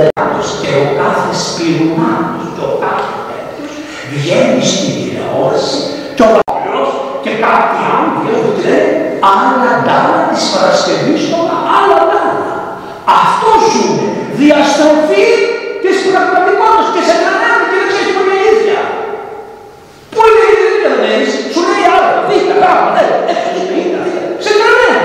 Ο 0.00 0.02
κάτος 0.16 0.48
και 0.60 0.70
ο 0.82 0.86
κάθε 1.00 1.32
σπιρουμάτος 1.44 2.46
και 2.54 2.64
ο 2.70 2.72
κάθε 2.84 3.14
τέτοιος 3.28 3.72
βγαίνει 4.12 4.62
στην 4.72 4.92
τηλεόραση 4.98 5.78
και 6.16 6.24
ο 6.30 6.32
άλλος 6.54 6.90
και 7.24 7.32
κάτι 7.44 7.78
άλλο 7.92 8.10
βγαίνει 8.18 8.50
και 8.56 8.64
λέει 8.72 8.88
άλλα 9.32 9.70
ντάλα 9.84 10.20
της 10.30 10.44
Παρασκευής 10.52 11.22
τώρα, 11.32 11.56
άλλα 11.76 11.98
ντάλα. 12.10 12.54
Αυτό 13.20 13.48
ζουν, 13.72 13.98
διαστροφή 14.40 15.28
της 15.82 15.96
πραγματικότητας 16.08 16.88
και 16.94 17.02
σε 17.08 17.14
τρανάνε 17.20 17.64
και 17.70 17.76
δεν 17.80 17.88
ξέρεις 17.90 18.10
που 18.14 18.20
είναι 18.24 18.36
η 18.40 18.44
ίδια. 18.52 18.80
Πού 20.12 20.20
είναι 20.28 20.44
η 20.52 20.54
ίδια 20.68 20.90
δεν 21.02 21.20
σου 21.52 21.60
λέει 21.68 21.86
άλλο, 21.96 22.14
δείτε, 22.28 22.52
γράμμα, 22.58 22.88
ναι, 22.94 23.04
έτσι 23.32 23.48
είναι, 23.78 24.00
σε 24.44 24.50
τρανάνε. 24.58 25.02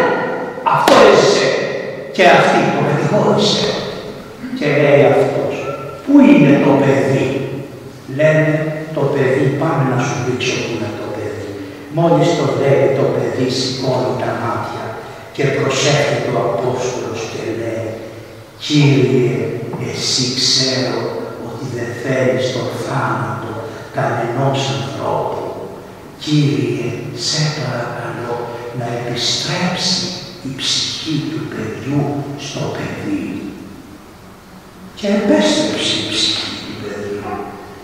Αυτό 0.75 0.93
έζησε 1.11 1.47
και 2.19 2.27
αυτή 2.39 2.59
το 2.73 2.79
κατηγόρησε. 2.87 3.67
Και 4.57 4.67
λέει 4.81 5.03
αυτός, 5.13 5.53
πού 6.03 6.13
είναι 6.29 6.53
το 6.65 6.71
παιδί; 6.81 7.27
Λένε 8.17 8.53
το 8.95 9.03
παιδί, 9.13 9.45
πάμε 9.61 9.83
να 9.91 9.99
σου 10.05 10.17
δείξω 10.25 10.55
που 10.61 10.71
είναι 10.73 10.91
το 11.01 11.07
παιδί. 11.15 11.49
Μόλις 11.97 12.29
το 12.39 12.45
βλέπει 12.55 12.89
το 12.99 13.05
παιδί 13.13 13.47
σηκώνει 13.57 14.13
τα 14.21 14.31
μάτια 14.41 14.85
και 15.35 15.43
προσέχει 15.57 16.19
ο 16.33 16.37
Απόστολος 16.47 17.21
και 17.31 17.43
λέει 17.59 17.89
Κύριε, 18.65 19.37
εσύ 19.89 20.25
ξέρω 20.39 21.01
ότι 21.47 21.65
δεν 21.75 21.89
θέλεις 22.01 22.45
τον 22.55 22.67
θάνατο 22.85 23.51
κανενός 23.95 24.59
ανθρώπου. 24.79 25.45
Κύριε, 26.23 26.89
σε 27.27 27.41
παρακαλώ 27.57 28.35
να 28.79 28.85
επιστρέψει 28.99 30.18
η 30.47 30.49
ψυχή 30.59 31.15
του 31.31 31.41
παιδιού 31.51 32.05
στο 32.47 32.61
παιδί. 32.75 33.23
Και 34.97 35.07
επέστρεψε 35.17 35.93
η 36.01 36.05
ψυχή 36.11 36.51
του 36.65 36.75
παιδιού 36.81 37.31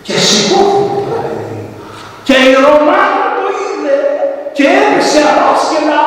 και 0.06 0.16
σηκώθηκε 0.28 1.02
το 1.10 1.18
παιδί. 1.24 1.62
Και 2.28 2.36
η 2.50 2.52
Ρωμάνα 2.64 3.26
το 3.38 3.46
είδε 3.62 3.98
και 4.58 4.66
έπεσε 4.82 5.20
αρρώσκελα 5.32 6.02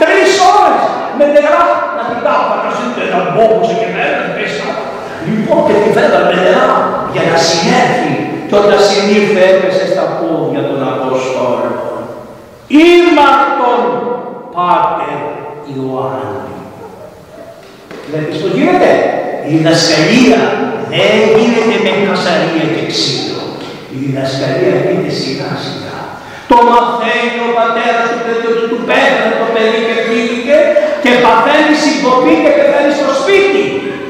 τρεις 0.00 0.30
ώρες 0.56 0.84
με 1.16 1.24
νερά 1.34 1.64
να 1.96 2.02
την 2.08 2.18
τάπανα 2.26 2.70
σε 2.76 2.84
ένα 3.06 3.20
μπόμπο 3.32 3.66
και 3.80 3.88
μέρα 3.96 4.20
μέσα. 4.36 4.66
Λοιπόν 5.26 5.60
και 5.66 5.74
τη 5.82 5.88
φέραμε 5.96 6.34
νερά 6.44 6.68
για 7.12 7.24
να 7.30 7.36
συνέρθει 7.48 8.12
και 8.48 8.56
όταν 8.62 8.78
συνήρθε 8.88 9.40
έπεσε 9.52 9.84
στα 9.92 10.04
πόδια 10.18 10.62
των 10.68 10.80
Αποστόλων. 10.92 11.74
Ήμαρτον 12.84 13.82
Πάτερ 14.56 15.05
Ιωάννη. 15.76 16.54
Βλέπεις 18.08 18.36
πώς 18.40 18.52
γίνεται. 18.56 18.90
Η 19.48 19.50
διδασκαλία 19.56 20.40
δεν 20.92 21.14
γίνεται 21.36 21.76
με 21.84 21.92
κασαρία 22.08 22.66
και 22.74 22.84
ξύλο. 22.92 23.42
Η 23.94 23.96
διδασκαλία 24.02 24.74
γίνεται 24.84 25.12
σιγά 25.22 25.50
σιγά. 25.64 25.96
Το 26.50 26.58
μαθαίνει 26.70 27.38
ο 27.46 27.48
πατέρας 27.58 28.06
του 28.12 28.20
παιδιού 28.26 28.52
του, 28.58 28.66
του 28.72 28.80
πέθανε 28.88 29.34
το 29.42 29.46
παιδί 29.54 29.80
και 29.88 29.96
φύγηκε 30.06 30.58
και 31.02 31.12
παθαίνει 31.24 31.74
συγκοπή 31.84 32.34
και 32.42 32.52
πεθαίνει 32.58 32.92
στο 33.00 33.08
σπίτι. 33.20 33.64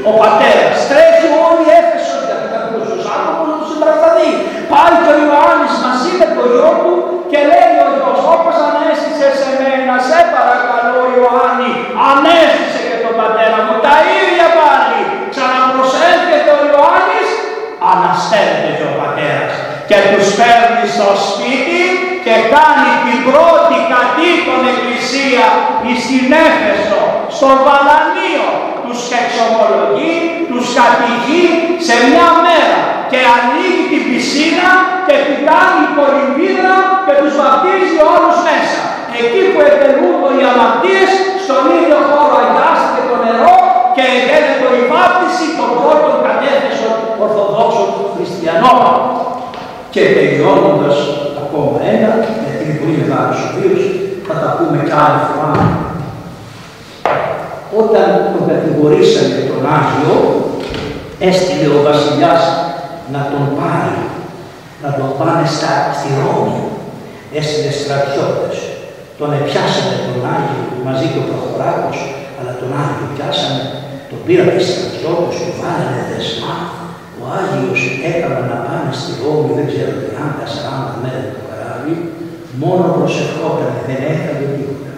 Ο 0.08 0.10
πατέρας 0.20 0.76
τρέχει 0.90 1.26
όλη 1.46 1.62
η 1.66 1.70
Έφεσο 1.78 2.18
για 2.26 2.36
να 2.40 2.58
ακούσει 2.60 2.90
του 2.98 3.04
άνθρωπου 3.16 3.44
να 3.50 3.54
τους 3.58 3.68
συμπρακταθεί. 3.72 4.30
Πάει 4.72 4.94
και 5.02 5.10
ο 5.14 5.16
Ιωάννης 5.24 5.74
μαζί 5.84 6.10
με 6.20 6.26
το 6.36 6.42
γιο 6.52 6.72
του 6.82 6.92
και 7.30 7.38
λέει 7.50 7.72
ο 7.84 7.86
γιο, 7.94 8.12
όπω 8.34 8.50
ανέστησε 8.68 9.28
σε 9.40 9.48
μένα, 9.60 9.94
σε 10.08 10.20
παρακαλώ 10.34 10.98
Ιωάννη, 11.16 11.72
ανέστησε 12.10 12.80
και 12.88 12.98
τον 13.04 13.14
πατέρα 13.20 13.58
μου. 13.64 13.74
Τα 13.86 13.96
ίδια 14.18 14.46
πάλι. 14.58 15.00
Ξαναπροσέρχεται 15.32 16.50
ο 16.58 16.60
Ιωάννη, 16.70 17.22
αναστέλλεται 17.92 18.70
και 18.78 18.86
ο 18.90 18.94
πατέρα 19.00 19.46
και 19.88 19.98
του 20.12 20.22
παίρνει 20.38 20.84
στο 20.96 21.08
σπίτι 21.26 21.82
και 22.24 22.34
κάνει 22.54 22.90
την 23.04 23.18
πρώτη 23.28 23.76
κατοίκον 23.92 24.60
εκκλησία 24.72 25.46
στην 26.02 26.26
Έφεσο, 26.46 27.02
στο 27.36 27.48
Βαλανίο. 27.64 28.48
Τους 28.84 29.00
εξομολογεί, 29.20 30.16
τους 30.50 30.66
κατηγεί 30.78 31.44
σε 31.86 31.94
μια 32.08 32.28
μέρα 32.46 32.78
και 33.10 33.18
ανοίγει 33.34 33.84
την 33.92 34.02
πισίνα 34.08 34.70
και 35.06 35.16
την 35.26 35.38
κάνει 35.48 35.84
κολυμπίδα 35.96 36.76
και 37.06 37.14
τους 37.20 37.32
βαπτίζει 37.40 37.98
όλους 38.12 38.36
μέσα. 38.48 38.80
Εκεί 39.20 39.42
που 39.52 39.60
επελούνται 39.70 40.30
οι 40.36 40.42
αμαρτίες, 40.50 41.10
στον 41.44 41.62
ίδιο 41.76 41.98
χώρο 42.08 42.34
αγιάστηκε 42.42 43.02
το 43.10 43.16
νερό 43.24 43.56
και 43.96 44.04
γίνεται 44.14 44.66
η 44.80 44.82
βάπτιση 44.92 45.46
των 45.58 45.68
πρώτων 45.78 46.14
κατέθεσεων 46.26 46.96
Ορθοδόξων 47.22 47.88
Χριστιανών. 48.14 48.88
Και 49.94 50.02
τελειώνοντας 50.16 50.96
ακόμα 51.86 51.94
ένα, 51.94 52.12
γιατί 52.44 52.60
είναι 52.64 52.78
πολύ 52.80 52.96
μεγάλος 53.02 53.38
ο 53.46 53.48
βίος, 53.56 53.82
θα 54.26 54.34
τα 54.42 54.48
πούμε 54.56 54.76
κι 54.86 54.94
άλλη 55.04 55.22
φορά. 55.30 55.54
Όταν 57.80 58.08
τον 58.32 58.44
κατηγορήσανε 58.50 59.38
τον 59.50 59.60
Άγιο, 59.78 60.16
έστειλε 61.28 61.68
ο 61.78 61.80
βασιλιάς 61.88 62.42
να 63.14 63.20
τον 63.32 63.44
πάρει, 63.58 63.98
να 64.82 64.90
τον 64.98 65.08
πάνε 65.18 65.46
στα, 65.56 65.72
στη 65.96 66.08
Ρώμη. 66.20 66.60
Έστειλε 67.38 67.72
στρατιώτες. 67.80 68.56
Τον 69.18 69.30
επιάσανε 69.38 69.96
τον 70.06 70.18
Άγιο 70.34 70.62
μαζί 70.86 71.06
και 71.12 71.20
ο 71.22 71.26
Προχωράκος, 71.28 71.98
αλλά 72.38 72.52
τον 72.60 72.70
Άγιο 72.82 73.06
πιάσανε, 73.14 73.64
τον 74.10 74.18
πήραν 74.24 74.50
οι 74.56 74.62
στρατιώτες, 74.68 75.36
του 75.44 75.52
βάλανε 75.60 76.02
δεσμά. 76.10 76.56
Ο 77.20 77.22
Άγιος 77.38 77.80
έκανα 78.10 78.40
να 78.50 78.58
πάνε 78.66 78.90
στη 79.00 79.10
Ρώμη, 79.22 79.50
δεν 79.58 79.66
ξέρω, 79.70 79.92
30-40 80.08 80.94
μέρες 81.02 81.26
το 81.34 81.40
καράβι, 81.45 81.45
μόνο 82.62 82.84
προσευχόταν, 82.96 83.72
δεν 83.88 84.00
έκανε 84.12 84.44
τίποτα. 84.54 84.92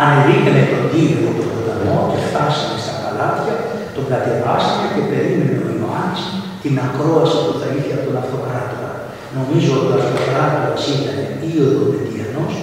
Ανεβήκανε 0.00 0.62
τον 0.72 0.84
Τίγρο 0.90 1.30
τον 1.38 1.48
ποταμό 1.52 1.96
και 2.10 2.18
φτάσανε 2.26 2.78
στα 2.84 2.94
παλάτια, 3.02 3.56
τον 3.94 4.04
κατεβάσανε 4.12 4.86
και 4.94 5.02
περίμενε 5.10 5.56
ο 5.64 5.68
Ιωάννης 5.76 6.22
την 6.62 6.74
ακρόαση 6.86 7.38
που 7.44 7.54
θα 7.60 7.68
είχε 7.74 7.92
από 7.96 8.04
τον 8.08 8.16
αυτοκράτορα. 8.22 8.90
Νομίζω 9.36 9.70
ότι 9.78 9.90
ο 9.92 9.96
αυτοκράτορας 10.02 10.82
ήταν 10.94 11.18
ή 11.50 11.52
ο 11.64 11.66
Δομετιανός 11.76 12.54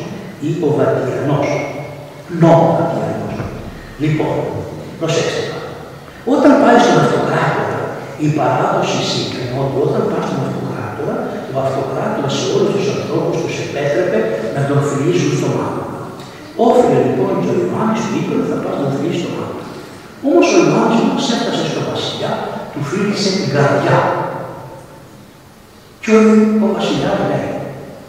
ή 0.48 0.50
ο 0.66 0.68
Βατιανός. 0.78 1.48
Νο 2.42 2.54
Βατιανός. 2.76 3.36
Λοιπόν, 4.04 4.36
προσέξτε 5.00 5.42
πάρα. 5.52 5.70
Όταν 6.34 6.52
πάει 6.62 6.80
στον 6.86 6.98
αυτοκράτορα, 7.04 7.80
η 8.26 8.28
παράδοση 8.40 9.00
σύγκρινε 9.10 9.54
ότι 9.64 9.76
όταν 9.86 10.04
πάει 10.10 10.24
στον 10.28 10.42
αυτοκράτορα, 10.48 10.65
ο 11.54 11.56
αυτοκράτορα 11.66 12.30
σε 12.38 12.46
όλους 12.56 12.72
τους 12.76 12.88
ανθρώπους 12.98 13.38
τους 13.44 13.56
επέτρεπε 13.66 14.20
να 14.56 14.62
τον 14.70 14.80
φιλήσουν 14.88 15.32
στο 15.40 15.50
μάτι. 15.58 15.84
Όφιλε 16.68 17.00
λοιπόν 17.08 17.34
και 17.42 17.52
ο 17.54 17.58
Ιωάννης 17.62 18.02
του 18.04 18.12
είπε 18.18 18.32
ότι 18.38 18.48
θα 18.52 18.58
πάει 18.64 18.76
να 18.76 18.82
τον 18.84 18.92
φιλήσει 18.96 19.22
στο 19.24 19.32
μάτι. 19.38 19.62
Όμως 20.28 20.48
ο 20.56 20.58
Ιωάννης 20.66 21.00
όπω 21.06 21.20
έφτασε 21.36 21.66
στο 21.74 21.82
βασιλιά, 21.90 22.32
του 22.72 22.82
φίλησε 22.90 23.30
την 23.38 23.50
καρδιά. 23.56 24.00
Και 26.04 26.12
ο, 26.20 26.22
ο 26.66 26.68
βασιλιάς 26.76 27.20
λέει, 27.30 27.50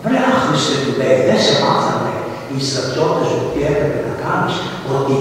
βρε 0.03 0.19
άχρηστε 0.31 0.77
του 0.83 0.93
λέει, 1.01 1.19
δεν 1.29 1.39
σε 1.45 1.55
μάθανε 1.63 2.15
οι 2.51 2.57
στρατιώτες 2.69 3.29
μου 3.37 3.47
τι 3.53 3.61
έπρεπε 3.71 3.99
να 4.09 4.15
κάνεις, 4.25 4.55
ότι 4.97 5.15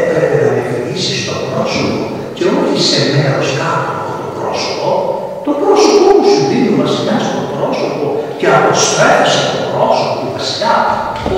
έπρεπε 0.00 0.36
να 0.44 0.50
με 0.56 0.62
φιλήσεις 0.70 1.16
στο 1.22 1.34
πρόσωπο 1.46 2.00
και 2.36 2.44
όχι 2.58 2.78
σε 2.90 3.00
μέρος 3.12 3.48
κάτω 3.60 3.90
από 3.98 4.12
το 4.22 4.28
πρόσωπο. 4.38 4.88
Το 5.46 5.52
πρόσωπό 5.60 6.08
μου 6.20 6.30
σου 6.92 7.02
δίνει 7.04 7.16
ο 7.16 7.24
βασιλιάς 7.24 7.24
το 7.36 7.42
πρόσωπο 7.56 8.06
και 8.38 8.46
αποστρέφεσαι 8.58 9.42
το 9.52 9.60
πρόσωπο 9.74 10.14
του 10.20 10.28
βασιλιά. 10.36 10.74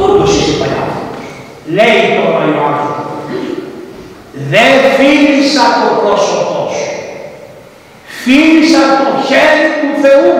Όντως 0.02 0.30
είσαι 0.36 0.54
παλιάφωνος. 0.60 1.10
Λέει 1.76 2.00
τώρα 2.16 2.38
ο 2.40 2.44
Ιωάννης, 2.50 2.90
δεν 4.52 4.74
φίλησα 4.96 5.64
το 5.80 5.88
πρόσωπό 6.00 6.60
σου. 6.76 6.90
Φίλησα 8.22 8.82
το 9.00 9.12
χέρι 9.26 9.64
του 9.80 9.92
Θεού. 10.02 10.30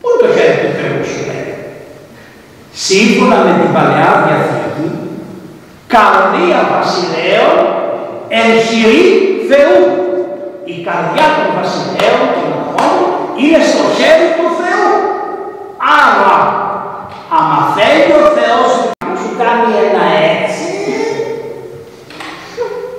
Πού 0.00 0.06
είναι 0.08 0.20
το 0.22 0.28
χέρι 0.36 0.56
του 0.62 0.72
Θεού 0.78 1.00
σου 1.10 1.20
λέει; 1.28 1.52
Σύμφωνα 2.86 3.36
με 3.44 3.52
την 3.60 3.70
Παλαιά 3.76 4.10
Διαθήκη, 4.24 4.88
καρδία 5.94 6.60
βασιλέων 6.74 7.58
εγχειρή 8.40 9.04
Θεού. 9.48 9.78
Η 10.72 10.76
καρδιά 10.86 11.26
των 11.36 11.48
βασιλέων 11.58 12.22
και 12.32 12.40
των 12.44 12.52
αρχών 12.58 12.59
είναι 13.40 13.60
στο 13.70 13.84
χέρι 13.96 14.28
του 14.36 14.48
Θεού. 14.60 14.92
Άρα, 16.00 16.34
άμα 17.36 17.58
θέλει 17.76 18.12
ο 18.22 18.24
Θεός 18.38 18.70
να 19.06 19.14
σου 19.20 19.30
κάνει 19.40 19.68
ένα 19.86 20.04
έτσι 20.32 20.70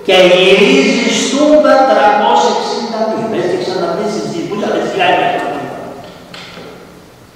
και 0.06 0.16
γυρίζει 0.34 1.10
στούντα 1.22 1.76
360 1.90 3.02
μήνες 3.12 3.46
και 3.52 3.64
ξαναβρίζει 3.64 4.20
τη 4.32 4.40
που 4.48 4.56
ήταν 4.60 4.74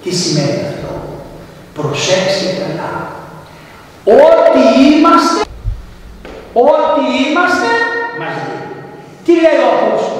Τι 0.02 0.10
σημαίνει 0.14 0.62
αυτό; 0.70 0.92
Προσέξτε 1.74 2.46
καλά. 2.60 2.92
Ό,τι 4.24 4.62
είμαστε, 4.84 5.40
ό,τι 6.52 7.02
είμαστε, 7.22 7.70
μαζί. 8.20 8.56
Τι 9.24 9.32
λέει 9.32 9.58
ο 9.64 9.68
Απόστολος; 9.76 10.15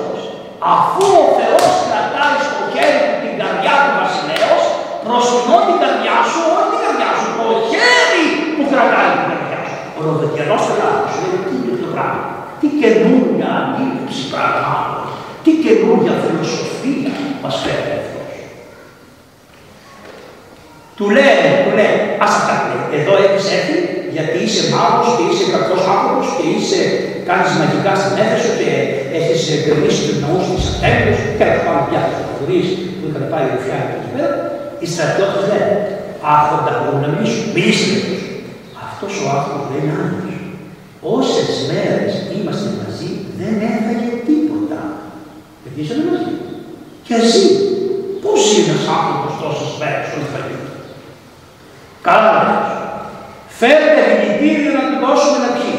Αφού 0.75 1.05
ο 1.23 1.27
Θεός 1.39 1.73
κρατάει 1.89 2.39
στο 2.47 2.61
χέρι 2.73 3.01
του 3.07 3.17
την 3.25 3.35
καρδιά 3.41 3.75
του 3.83 3.93
βασιλέως, 4.01 4.63
προσκυνώ 5.05 5.59
την 5.69 5.79
καρδιά 5.83 6.17
σου, 6.31 6.41
όχι 6.57 6.69
την 6.73 6.81
καρδιά 6.85 7.11
σου, 7.19 7.29
το 7.39 7.47
χέρι 7.71 8.27
που 8.55 8.63
κρατάει 8.73 9.11
την 9.17 9.27
καρδιά 9.31 9.61
σου. 9.69 9.79
Ο 9.97 9.99
Ροδοκερός 10.07 10.65
Θεός 10.75 11.13
λέει 11.21 11.39
τι 11.47 11.55
είναι 11.59 11.77
το 11.85 11.89
πράγμα; 11.95 12.25
Τι 12.61 12.67
καινούργια 12.81 13.49
αντίληψη 13.61 14.23
πραγμάτων. 14.33 15.03
Τι 15.45 15.51
καινούργια 15.65 16.15
φιλοσοφία 16.23 17.13
μας 17.43 17.57
φέρνει 17.63 17.93
αυτός. 18.01 18.15
Του 20.99 21.07
λέει, 21.17 21.39
του 21.65 21.73
λέει, 21.79 21.95
ας 22.25 22.33
αυτά 22.39 22.55
λέει, 22.69 22.83
εδώ 22.99 23.13
έχεις 23.25 23.47
έρθει 23.57 23.79
γιατί 24.15 24.37
είσαι 24.45 24.63
μάγος 24.73 25.09
και 25.17 25.25
είσαι 25.29 25.47
κακός 25.55 25.83
άνθρωπος 25.95 26.27
και 26.37 26.47
είσαι, 26.55 26.81
κάνεις 27.29 27.53
μαγικά 27.61 27.93
στην 28.01 28.15
έθεσο 28.23 28.51
και 28.61 28.71
έχεις 29.17 29.43
γκρεμίσει 29.63 30.03
τους 30.07 30.19
ναούς 30.23 30.47
της 30.53 30.65
Ατέλειας 30.71 31.19
και 31.37 31.45
να 31.51 31.57
πάμε 31.65 31.83
πια 31.89 32.01
τις 32.05 32.15
πληροφορίες 32.19 32.67
που 32.97 33.05
είχαν 33.07 33.25
πάει 33.33 33.45
οι 33.47 33.53
ρουφιάνοι 33.55 33.91
εκεί 33.97 34.11
πέρα. 34.15 34.37
Οι 34.83 34.87
στρατιώτες 34.93 35.45
λένε, 35.51 35.75
άρχοντα 36.35 36.73
μπορούν 36.79 37.03
να 37.05 37.11
μιλήσουν, 37.13 37.45
μιλήστε 37.55 37.87
με 37.93 37.99
τους. 38.07 38.23
Αυτός 38.87 39.13
ο 39.23 39.25
άνθρωπος 39.37 39.65
δεν 39.71 39.81
είναι 39.83 39.97
άνθρωπος. 40.03 40.27
Όσες 41.15 41.51
μέρες 41.71 42.13
είμαστε 42.35 42.69
μαζί 42.83 43.11
δεν 43.41 43.55
έφαγε 43.73 44.11
τίποτα. 44.29 44.81
Γιατί 45.63 45.79
είσαι 45.83 45.97
μαζί. 46.09 46.35
Και 47.07 47.15
εσύ, 47.23 47.45
πώς 48.23 48.41
είναι 48.53 48.71
ένας 48.73 48.87
άνθρωπος 48.97 49.31
τόσες 49.43 49.71
μέρες 49.81 50.07
στον 50.09 50.23
φαγητό. 50.33 50.71
Καλά 52.07 52.31
λάθος. 52.37 52.71
Φέρτε 53.59 54.03
δηλητήριο 54.11 54.71
να 54.79 54.83
του 54.89 54.97
δώσουμε 55.05 55.39
να 55.45 55.51
πιει. 55.57 55.76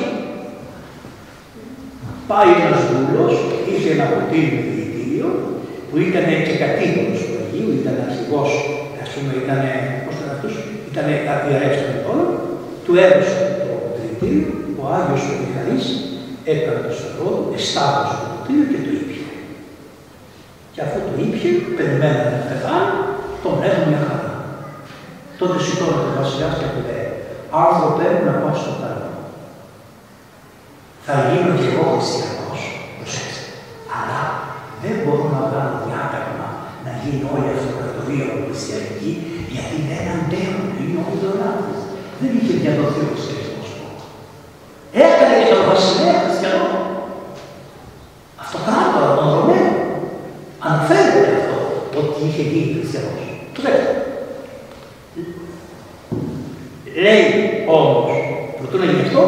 Πάει 2.30 2.52
ένας 2.62 2.82
δούλος, 2.90 3.34
είχε 3.70 3.90
ένα 3.96 4.06
ποτήρι 4.14 4.50
με 4.56 4.62
δηλητήριο, 4.68 5.28
που 5.88 5.96
ήταν 6.08 6.26
και 6.46 6.56
κατοίκονος 6.64 7.20
του 7.26 7.36
Αγίου, 7.42 7.72
ήταν 7.82 7.96
αρχηγός, 8.08 8.52
ας 9.04 9.10
πούμε, 9.14 9.32
ήταν, 9.44 9.62
πώς 10.04 10.16
ήταν 10.18 10.30
αυτός, 10.36 10.54
ήταν 10.90 11.06
ιερεύς 11.48 11.80
των 11.84 12.18
του 12.88 12.94
έδωσε 13.06 13.42
το 13.62 13.70
δηλητήριο, 13.98 14.50
ο 14.80 14.84
Άγιος 14.96 15.24
ο 15.32 15.34
Μιχαλής 15.42 15.86
έκανε 16.52 16.82
το 16.86 16.92
σταυρό, 16.98 17.32
εστάβωσε 17.58 18.16
το 18.22 18.28
ποτήρι 18.34 18.66
και 18.72 18.80
το 18.86 18.92
ήπια. 19.00 19.30
Και 20.74 20.82
αφού 20.86 20.98
το 21.08 21.14
ήπια, 21.26 21.52
περιμένανε 21.78 22.30
να 22.36 22.42
πεθάνει, 22.50 22.96
τον 23.44 23.56
έκανε 23.68 23.88
μια 23.90 24.02
χαρά. 24.08 24.32
Τότε 25.40 25.58
σηκώνεται 25.66 26.10
ο 26.12 26.14
βασιλιάς 26.20 26.54
και 26.60 26.70
του 26.74 26.82
λέει, 26.88 27.08
άνθρωπο 27.64 27.90
πρέπει 27.98 28.22
να 28.30 28.34
πάω 28.42 28.56
στο 28.62 28.74
καλό. 28.82 29.07
Θα 31.10 31.18
γίνω 31.28 31.52
κι 31.60 31.68
εγώ 31.72 31.86
χριστιανός, 31.94 32.62
προσέξτε. 32.98 33.44
Αλλά 33.98 34.20
δεν 34.84 34.96
μπορώ 35.02 35.26
να 35.36 35.42
βγάλω 35.48 35.76
διάταγμα 35.86 36.48
να 36.86 36.92
γίνει 37.02 37.24
όλη 37.32 37.48
η 37.50 37.56
αυτοκρατορία 37.58 38.26
μου 38.30 38.40
χριστιανική, 38.48 39.12
γιατί 39.54 39.76
δεν 39.90 40.04
αντέχουν, 40.16 40.68
είναι 40.80 41.00
όλοι 41.04 41.18
δωράτες. 41.24 41.80
Δεν 42.20 42.32
είχε 42.38 42.54
διαδοθεί 42.64 43.00
ο 43.06 43.08
χριστιανισμός 43.12 43.68
Έκανε 45.08 45.36
και 45.42 45.52
τον 45.54 45.64
βασιλέα 45.72 46.18
χριστιανό. 46.24 46.70
Αυτοκράτορα 48.44 49.10
τον 49.18 49.28
Ρωμένο. 49.36 49.74
Αναφέρεται 50.68 51.32
αυτό 51.40 51.58
ότι 52.00 52.18
είχε 52.28 52.44
γίνει 52.52 52.72
χριστιανός. 52.78 53.22
Το 53.56 53.60
δεύτερο. 53.66 54.02
Λέει 57.06 57.26
όμως, 57.78 58.10
προτού 58.58 58.78
να 58.78 58.86
γίνει 58.90 59.06
αυτό, 59.08 59.24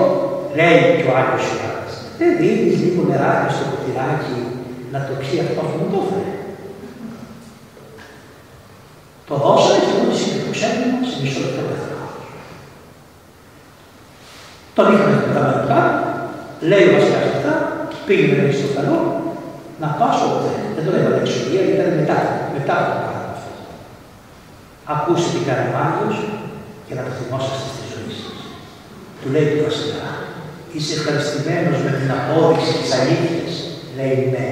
λέει 0.58 0.80
και 0.98 1.08
ο 1.10 1.14
Άγιος 1.20 1.46
Ιωάννης, 1.52 1.59
δεν 2.20 2.32
δίνεις 2.40 2.76
λίγο 2.82 3.02
νεράκι 3.10 3.54
στο 3.56 3.66
ποτηράκι 3.72 4.38
να 4.94 5.00
το 5.08 5.14
πιει 5.20 5.40
αυτό 5.46 5.62
που 5.68 5.78
μου 5.80 5.90
το 5.94 6.00
έφερε. 6.04 6.34
Το 9.28 9.36
δώσανε 9.44 9.80
και 9.86 9.94
μόλις 9.98 10.20
είναι 10.24 10.42
το 10.44 10.50
ξέπνιμα 10.56 11.00
σε 11.10 11.18
μισό 11.22 11.40
λεπτό 11.44 11.62
πεθάνω. 11.68 12.08
Τον 14.76 14.86
είχαμε 14.92 15.16
μετά 15.28 15.42
με 15.48 15.54
το 15.62 15.68
λέει 16.70 16.86
ο 16.88 16.92
βασιλιάς 16.96 17.28
αυτά, 17.36 17.54
πήγαινε 18.06 18.44
στο 18.60 18.70
καλό, 18.78 19.00
να 19.82 19.88
πάσω 20.00 20.26
ποτέ. 20.34 20.54
Δεν 20.76 20.84
το 20.86 20.92
έβαλε 20.98 21.20
εξοδία, 21.24 21.64
ήταν 21.74 21.88
μετά, 22.00 22.18
μετά 22.56 22.76
το 22.88 22.94
κάνω 23.04 23.28
αυτό. 23.36 23.52
Ακούστε 24.94 25.30
τι 25.34 25.42
κάνει 25.48 25.68
ο 25.74 25.76
Άγιος 25.86 26.18
και 26.86 26.94
να 26.98 27.04
το 27.08 27.12
θυμόσαστε 27.18 27.68
στη 27.74 27.84
ζωή 27.94 28.14
σας. 28.22 28.38
Του 29.20 29.28
λέει 29.34 29.48
του 29.52 29.64
βασιλιά, 29.68 30.10
είσαι 30.76 30.94
ευχαριστημένος 30.98 31.80
με 31.86 31.92
την 32.00 32.10
απόδειξη 32.18 32.74
της 32.82 32.92
αλήθειας. 32.98 33.54
Λέει 33.98 34.20
ναι. 34.34 34.50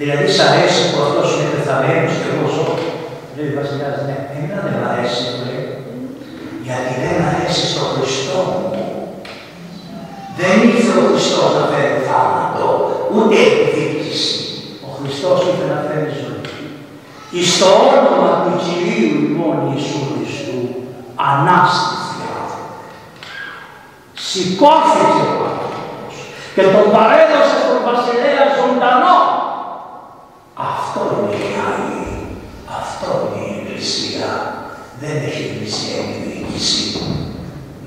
Δηλαδή 0.00 0.26
σ' 0.34 0.44
αρέσει 0.48 0.82
που 0.88 0.98
αυτός 1.06 1.28
είναι 1.32 1.52
πεθαμένος 1.54 2.14
και 2.18 2.28
εγώ 2.32 2.46
ζω. 2.54 2.66
Λέει 3.34 3.50
ο 3.52 3.56
βασιλιάς, 3.60 3.96
ναι. 4.06 4.16
Εμένα 4.34 4.58
δεν 4.64 4.74
μ' 4.80 4.88
αρέσει, 4.90 5.20
του 5.28 5.36
λέει. 5.46 5.64
Γιατί 6.66 6.92
δεν 7.02 7.16
αρέσει 7.28 7.62
στο 7.72 7.82
Χριστό 7.92 8.38
μου. 8.50 8.68
Δεν 10.40 10.54
ήρθε 10.68 10.92
ο 11.00 11.04
Χριστός 11.08 11.48
να 11.58 11.64
φέρει 11.70 11.98
θάνατο, 12.08 12.68
ούτε 13.14 13.36
εκδίκηση. 13.48 14.34
Ο 14.88 14.90
Χριστός 14.98 15.38
ήρθε 15.48 15.66
να 15.72 15.78
φέρει 15.86 16.10
ζωή. 16.20 16.44
Εις 17.36 17.50
το 17.60 17.68
όνομα 17.94 18.30
του 18.42 18.54
Κυρίου 18.64 19.14
ημών 19.26 19.56
Ιησού 19.68 20.00
Χριστού, 20.10 20.58
Ανάστηση 21.30 21.95
άνθρωπο. 21.95 21.95
Σηκώθηκε 24.38 25.22
ο 25.40 25.44
άνθρωπος 25.50 26.14
και 26.54 26.62
τον 26.74 26.86
παρέδωσε 26.94 27.56
στον 27.62 27.78
βασιλέα 27.88 28.44
ζωντανό. 28.58 29.18
Αυτό 30.72 31.00
είναι 31.14 31.38
η 31.48 31.52
άλλη. 31.68 32.04
Αυτό 32.80 33.08
είναι 33.24 33.44
η 33.48 33.54
Εκκλησία. 33.58 34.28
Δεν 35.00 35.14
έχει 35.26 35.42
η 35.42 35.48
Εκκλησία 35.50 35.96
εκδίκηση. 36.06 36.82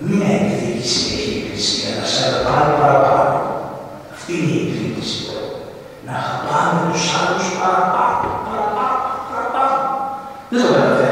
Μία 0.08 0.32
εκδίκηση 0.40 1.00
έχει 1.16 1.32
η 1.34 1.40
Εκκλησία 1.42 1.90
να 2.00 2.06
σε 2.14 2.24
πάρει 2.46 2.72
παραπάνω. 2.82 3.38
Αυτή 4.16 4.32
είναι 4.38 4.54
η 4.58 4.62
εκδίκηση. 4.66 5.20
Να 6.08 6.16
πάμε 6.46 6.80
τους 6.92 7.04
άλλους 7.18 7.48
παραπάνω, 7.60 8.28
παραπάνω, 8.48 9.06
παραπάνω. 9.30 9.78
Δεν 10.50 10.60
το 10.62 10.68
καταφέρνουμε, 10.76 11.09